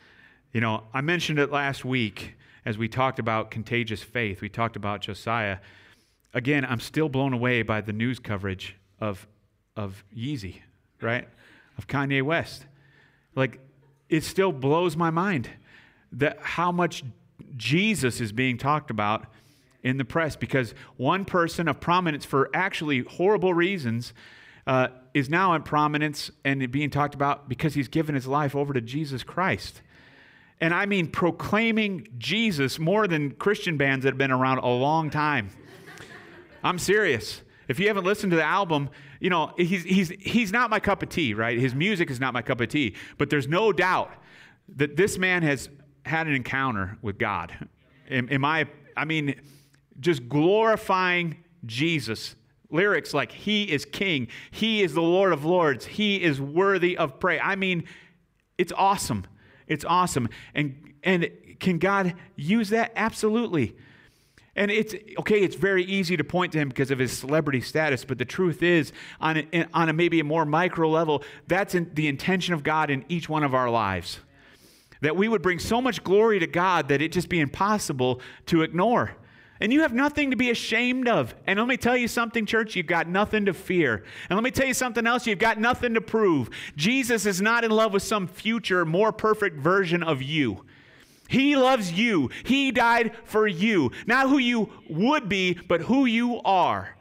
You 0.52 0.62
know, 0.62 0.84
I 0.94 1.02
mentioned 1.02 1.40
it 1.40 1.52
last 1.52 1.86
week 1.86 2.36
as 2.66 2.78
we 2.78 2.88
talked 2.88 3.20
about 3.20 3.52
contagious 3.52 4.02
faith. 4.02 4.42
We 4.42 4.50
talked 4.50 4.76
about 4.76 5.02
Josiah 5.02 5.58
again, 6.34 6.66
I'm 6.66 6.80
still 6.80 7.10
blown 7.10 7.34
away 7.34 7.62
by 7.62 7.82
the 7.82 7.94
news 7.94 8.20
coverage 8.20 8.76
of, 9.00 9.28
of 9.76 10.04
Yeezy, 10.16 10.62
right? 11.02 11.28
Of 11.78 11.88
Kanye 11.88 12.22
West. 12.22 12.66
Like, 13.36 13.60
it 14.10 14.24
still 14.24 14.52
blows 14.52 14.98
my 14.98 15.10
mind 15.10 15.50
that 16.12 16.38
how 16.42 16.72
much 16.72 17.04
Jesus 17.56 18.20
is 18.20 18.32
being 18.32 18.58
talked 18.58 18.92
about 18.92 19.26
in 19.84 19.98
the 19.98 20.06
press 20.06 20.36
because 20.36 20.74
one 20.98 21.26
person 21.26 21.68
of 21.68 21.80
prominence 21.80 22.26
for 22.26 22.50
actually 22.54 23.00
horrible 23.00 23.54
reasons 23.54 24.14
uh, 24.68 24.90
is 25.14 25.30
now 25.30 25.54
in 25.54 25.64
prominence 25.64 26.30
and 26.46 26.70
being 26.72 26.90
talked 26.90 27.16
about 27.16 27.50
because 27.50 27.74
he's 27.74 27.88
given 27.88 28.14
his 28.14 28.28
life 28.28 28.56
over 28.56 28.74
to 28.74 28.82
Jesus 28.82 29.24
Christ. 29.24 29.82
And 30.60 30.74
I 30.74 30.86
mean 30.86 31.08
proclaiming 31.08 32.08
Jesus 32.20 32.78
more 32.78 33.08
than 33.08 33.32
Christian 33.32 33.78
bands 33.78 34.04
that 34.04 34.12
have 34.12 34.18
been 34.18 34.32
around 34.32 34.60
a 34.60 34.68
long 34.68 35.10
time. 35.10 35.50
I'm 36.64 36.80
serious. 36.80 37.42
If 37.68 37.80
you 37.80 37.88
haven't 37.88 38.04
listened 38.04 38.32
to 38.32 38.36
the 38.36 38.44
album, 38.44 38.90
you 39.20 39.30
know, 39.30 39.54
he's, 39.58 39.84
he's, 39.84 40.10
he's 40.20 40.52
not 40.52 40.70
my 40.70 40.80
cup 40.80 41.04
of 41.04 41.10
tea, 41.10 41.34
right? 41.34 41.58
His 41.58 41.74
music 41.74 42.10
is 42.10 42.20
not 42.20 42.34
my 42.34 42.42
cup 42.42 42.60
of 42.60 42.70
tea. 42.70 42.96
But 43.18 43.30
there's 43.30 43.48
no 43.48 43.72
doubt 43.72 44.12
that 44.76 44.96
this 44.96 45.18
man 45.18 45.44
has 45.44 45.70
had 46.06 46.28
an 46.28 46.34
encounter 46.34 46.98
with 47.02 47.18
God. 47.18 47.54
Am, 48.10 48.28
am 48.30 48.44
I, 48.44 48.66
I 48.98 49.06
mean, 49.06 49.40
just 50.00 50.28
glorifying 50.28 51.38
Jesus. 51.66 52.36
Lyrics 52.70 53.14
like, 53.14 53.32
He 53.32 53.64
is 53.64 53.86
King, 53.86 54.28
He 54.50 54.82
is 54.82 54.94
the 54.94 55.02
Lord 55.02 55.34
of 55.34 55.46
Lords, 55.46 55.86
He 55.86 56.22
is 56.22 56.42
worthy 56.42 56.98
of 56.98 57.20
praise. 57.20 57.42
I 57.44 57.56
mean, 57.56 57.84
it's 58.58 58.74
awesome. 58.76 59.26
It's 59.68 59.86
awesome. 59.86 60.30
And, 60.54 60.94
and 61.04 61.30
can 61.60 61.78
God 61.78 62.16
use 62.36 62.70
that? 62.70 62.92
Absolutely. 62.96 63.76
And 64.56 64.70
it's 64.70 64.94
okay, 65.20 65.42
it's 65.42 65.56
very 65.56 65.84
easy 65.84 66.18
to 66.18 66.24
point 66.26 66.52
to 66.54 66.60
him 66.60 66.70
because 66.70 66.92
of 66.92 67.00
his 67.00 67.18
celebrity 67.18 67.62
status, 67.62 68.04
but 68.04 68.18
the 68.18 68.26
truth 68.26 68.62
is, 68.62 68.92
on 69.22 69.38
a, 69.38 69.66
on 69.74 69.88
a 69.88 69.94
maybe 69.94 70.20
a 70.20 70.26
more 70.26 70.46
micro 70.46 70.90
level, 70.90 71.24
that's 71.48 71.74
the 71.74 72.08
intention 72.08 72.54
of 72.54 72.62
God 72.62 72.90
in 72.90 73.06
each 73.08 73.30
one 73.30 73.44
of 73.44 73.54
our 73.54 73.70
lives. 73.70 74.20
That 75.00 75.16
we 75.16 75.30
would 75.30 75.42
bring 75.42 75.58
so 75.58 75.82
much 75.82 76.04
glory 76.04 76.40
to 76.40 76.48
God 76.48 76.90
that 76.90 77.02
it 77.02 77.14
just 77.14 77.30
be 77.30 77.40
impossible 77.40 78.20
to 78.48 78.62
ignore. 78.62 79.16
And 79.62 79.72
you 79.72 79.82
have 79.82 79.94
nothing 79.94 80.32
to 80.32 80.36
be 80.36 80.50
ashamed 80.50 81.08
of. 81.08 81.36
And 81.46 81.60
let 81.60 81.68
me 81.68 81.78
tell 81.78 81.96
you 81.96 82.08
something, 82.08 82.48
church, 82.48 82.76
you've 82.76 82.88
got 82.88 83.08
nothing 83.08 83.46
to 83.46 83.54
fear. 83.54 84.04
And 84.30 84.36
let 84.36 84.44
me 84.44 84.50
tell 84.50 84.66
you 84.66 84.74
something 84.74 85.06
else, 85.06 85.28
you've 85.28 85.40
got 85.40 85.60
nothing 85.60 85.94
to 85.94 86.02
prove. 86.02 86.50
Jesus 86.76 87.28
is 87.28 87.42
not 87.42 87.64
in 87.64 87.70
love 87.70 87.94
with 87.94 88.02
some 88.04 88.28
future, 88.28 88.86
more 88.86 89.12
perfect 89.12 89.58
version 89.58 90.02
of 90.02 90.22
you. 90.22 90.66
He 91.32 91.56
loves 91.56 91.94
you. 91.94 92.30
He 92.44 92.72
died 92.72 93.14
for 93.24 93.48
you. 93.48 93.92
Not 94.06 94.28
who 94.28 94.38
you 94.38 94.70
would 94.90 95.30
be, 95.30 95.54
but 95.54 95.80
who 95.80 96.06
you 96.06 96.42
are. 96.42 96.98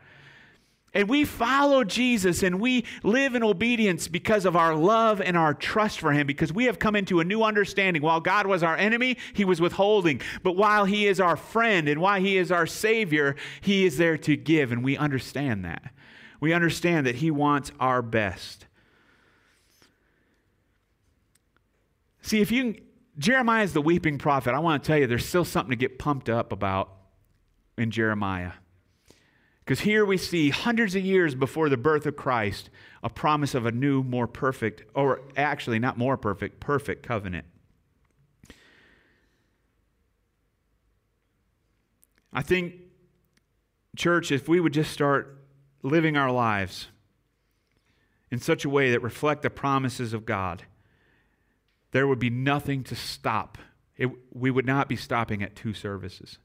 And 0.95 1.09
we 1.09 1.25
follow 1.25 1.83
Jesus 1.83 2.45
and 2.45 2.61
we 2.61 2.85
live 3.03 3.35
in 3.35 3.43
obedience 3.43 4.07
because 4.07 4.45
of 4.45 4.55
our 4.55 4.77
love 4.77 5.21
and 5.21 5.37
our 5.37 5.53
trust 5.53 5.99
for 5.99 6.13
Him, 6.13 6.29
because 6.29 6.53
we 6.53 6.67
have 6.67 6.79
come 6.79 6.95
into 6.95 7.19
a 7.19 7.25
new 7.25 7.43
understanding. 7.43 8.03
While 8.03 8.21
God 8.21 8.47
was 8.47 8.63
our 8.63 8.77
enemy, 8.77 9.17
He 9.33 9.45
was 9.45 9.61
withholding. 9.61 10.21
But 10.45 10.53
while 10.53 10.85
He 10.85 11.09
is 11.09 11.19
our 11.19 11.37
friend 11.37 11.89
and 11.89 12.01
while 12.01 12.21
He 12.21 12.37
is 12.37 12.53
our 12.53 12.69
Savior, 12.69 13.35
He 13.61 13.85
is 13.85 13.99
there 13.99 14.17
to 14.19 14.37
give. 14.37 14.71
And 14.71 14.85
we 14.85 14.97
understand 14.97 15.65
that. 15.65 15.93
We 16.39 16.53
understand 16.53 17.05
that 17.09 17.17
He 17.17 17.33
wants 17.33 17.73
our 17.81 18.01
best. 18.01 18.67
See, 22.23 22.41
if 22.41 22.53
you 22.53 22.77
Jeremiah 23.19 23.65
is 23.65 23.73
the 23.73 23.83
weeping 23.83 24.19
prophet. 24.19 24.55
I 24.55 24.59
want 24.59 24.83
to 24.83 24.87
tell 24.87 24.99
you, 24.99 25.07
there's 25.07 25.27
still 25.27 25.45
something 25.45 25.71
to 25.71 25.77
get 25.77 25.99
pumped 25.99 26.29
up 26.29 26.53
about 26.53 26.93
in 27.77 27.91
Jeremiah. 27.91 28.53
Because 29.61 29.81
here 29.81 30.05
we 30.05 30.17
see, 30.17 30.51
hundreds 30.51 30.95
of 30.95 31.05
years 31.05 31.35
before 31.35 31.69
the 31.69 31.77
birth 31.77 32.07
of 32.07 32.17
Christ, 32.17 32.71
a 33.03 33.09
promise 33.09 33.55
of 33.55 33.67
a 33.67 33.73
new, 33.73 34.03
more 34.03 34.27
perfect, 34.27 34.83
or 34.95 35.23
actually 35.37 35.79
not 35.79 35.97
more 35.97 36.17
perfect, 36.17 36.61
perfect 36.61 37.03
covenant. 37.03 37.47
I 42.33 42.43
think, 42.43 42.75
church, 43.97 44.31
if 44.33 44.49
we 44.49 44.61
would 44.61 44.73
just 44.73 44.93
start 44.93 45.39
living 45.83 46.17
our 46.17 46.31
lives 46.31 46.89
in 48.31 48.41
such 48.41 48.65
a 48.65 48.69
way 48.69 48.91
that 48.93 49.03
reflect 49.03 49.43
the 49.43 49.51
promises 49.51 50.13
of 50.13 50.25
God, 50.25 50.65
there 51.93 52.07
would 52.07 52.19
be 52.19 52.31
nothing 52.31 52.85
to 52.85 52.95
stop. 52.95 53.59
It, 53.97 54.11
we 54.33 54.51
would 54.51 54.67
not 54.67 54.89
be 54.89 54.97
stopping 54.97 55.43
at 55.43 55.57
two 55.57 55.75
services. 55.75 56.39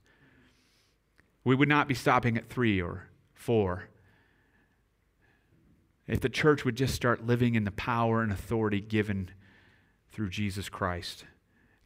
We 1.44 1.56
would 1.56 1.70
not 1.70 1.88
be 1.88 1.94
stopping 1.94 2.38
at 2.38 2.50
three 2.50 2.82
or 2.82 3.08
four. 3.34 3.90
If 6.08 6.22
the 6.22 6.30
church 6.30 6.66
would 6.66 6.76
just 6.76 6.96
start 6.96 7.26
living 7.26 7.56
in 7.56 7.64
the 7.64 7.72
power 7.72 8.22
and 8.22 8.32
authority 8.32 8.82
given 8.82 9.32
through 10.12 10.30
Jesus 10.30 10.70
Christ, 10.70 11.26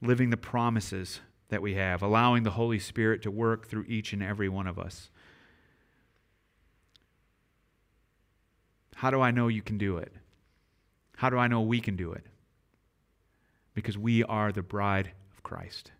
living 0.01 0.29
the 0.29 0.37
promises 0.37 1.19
that 1.49 1.61
we 1.61 1.75
have, 1.75 2.01
allowing 2.01 2.43
the 2.43 2.51
Holy 2.51 2.79
Spirit 2.79 3.21
to 3.23 3.31
work 3.31 3.67
through 3.67 3.85
each 3.87 4.13
and 4.13 4.21
every 4.23 4.49
one 4.49 4.67
of 4.67 4.77
us. 4.77 5.09
How 8.95 9.09
do 9.09 9.21
I 9.21 9.31
know 9.31 9.47
you 9.47 9.61
can 9.61 9.77
do 9.77 9.97
it? 9.97 10.13
How 11.17 11.29
do 11.29 11.37
I 11.37 11.47
know 11.47 11.61
we 11.61 11.79
can 11.79 11.95
do 11.95 12.11
it? 12.11 12.25
Because 13.79 13.97
we 13.97 14.25
are 14.25 14.51
the 14.51 14.61
bride 14.61 15.11
of 15.31 15.41
Christ. 15.41 15.93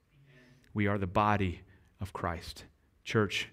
We 0.74 0.88
are 0.88 0.98
the 0.98 1.08
body 1.08 1.62
of 2.02 2.12
Christ. 2.12 2.66
Church, 3.06 3.48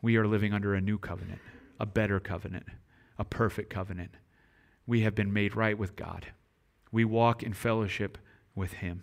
we 0.00 0.16
are 0.16 0.26
living 0.26 0.54
under 0.54 0.74
a 0.74 0.80
new 0.80 0.96
covenant, 0.96 1.42
a 1.78 1.84
better 1.84 2.20
covenant, 2.20 2.64
a 3.18 3.24
perfect 3.24 3.68
covenant. 3.68 4.12
We 4.86 5.02
have 5.02 5.14
been 5.14 5.30
made 5.30 5.56
right 5.56 5.76
with 5.76 5.94
God. 5.94 6.28
We 6.90 7.04
walk 7.04 7.42
in 7.42 7.52
fellowship 7.52 8.16
with 8.54 8.72
Him. 8.74 9.02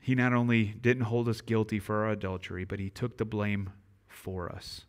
He 0.00 0.14
not 0.14 0.32
only 0.32 0.66
didn't 0.66 1.04
hold 1.04 1.28
us 1.28 1.40
guilty 1.40 1.80
for 1.80 2.04
our 2.04 2.10
adultery, 2.10 2.64
but 2.64 2.78
He 2.78 2.90
took 2.90 3.16
the 3.16 3.24
blame 3.24 3.70
for 4.06 4.52
us. 4.52 4.82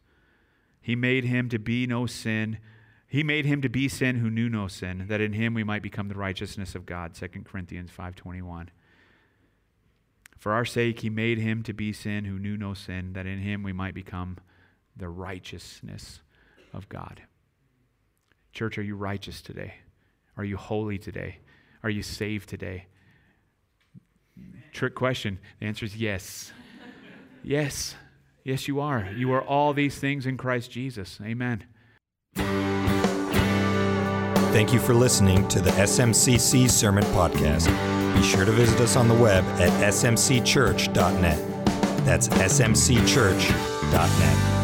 He 0.80 0.96
made 0.96 1.24
Him 1.24 1.50
to 1.50 1.58
be 1.58 1.88
no 1.88 2.06
sin 2.06 2.60
he 3.08 3.24
made 3.24 3.46
him 3.46 3.62
to 3.62 3.70
be 3.70 3.88
sin 3.88 4.18
who 4.18 4.30
knew 4.30 4.50
no 4.50 4.68
sin, 4.68 5.06
that 5.08 5.22
in 5.22 5.34
him 5.34 5.54
we 5.54 5.64
might 5.64 5.82
become 5.82 6.08
the 6.08 6.18
righteousness 6.18 6.76
of 6.76 6.86
God. 6.86 7.14
2 7.14 7.46
Corinthians 7.46 7.92
5:21. 7.92 8.70
For 10.38 10.52
our 10.54 10.66
sake 10.66 11.00
he 11.00 11.10
made 11.10 11.38
him 11.38 11.64
to 11.64 11.74
be 11.74 11.94
sin 11.94 12.26
who 12.26 12.38
knew 12.38 12.58
no 12.58 12.74
sin, 12.74 13.14
that 13.14 13.26
in 13.26 13.40
him 13.40 13.64
we 13.64 13.74
might 13.74 13.94
become 13.94 14.38
the 14.96 15.10
righteousness 15.10 16.22
of 16.74 16.90
God. 16.90 17.24
Church, 18.54 18.78
are 18.78 18.84
you 18.84 18.96
righteous 18.96 19.42
today? 19.42 19.76
Are 20.38 20.46
you 20.46 20.58
holy 20.58 20.98
today? 20.98 21.40
Are 21.84 21.90
you 21.90 22.02
saved 22.02 22.50
today? 22.50 22.88
Trick 24.72 24.96
question. 24.96 25.40
The 25.60 25.68
answer 25.68 25.86
is 25.86 25.96
yes. 25.96 26.52
yes. 27.44 27.96
Yes, 28.44 28.68
you 28.68 28.80
are. 28.80 29.10
You 29.16 29.32
are 29.34 29.42
all 29.42 29.74
these 29.74 29.98
things 29.98 30.26
in 30.26 30.38
Christ 30.38 30.72
Jesus. 30.72 31.20
Amen. 31.24 31.66
Thank 34.56 34.72
you 34.72 34.80
for 34.80 34.94
listening 34.94 35.46
to 35.50 35.60
the 35.60 35.72
SMCC 35.72 36.72
Sermon 36.72 37.04
Podcast. 37.08 37.68
Be 38.16 38.24
sure 38.24 38.46
to 38.46 38.54
visit 38.54 38.80
us 38.80 38.96
on 38.96 39.10
the 39.10 39.14
web 39.14 39.44
at 39.60 39.70
smcchurch.net. 39.84 41.66
That's 42.06 42.30
smcchurch.net. 42.30 44.55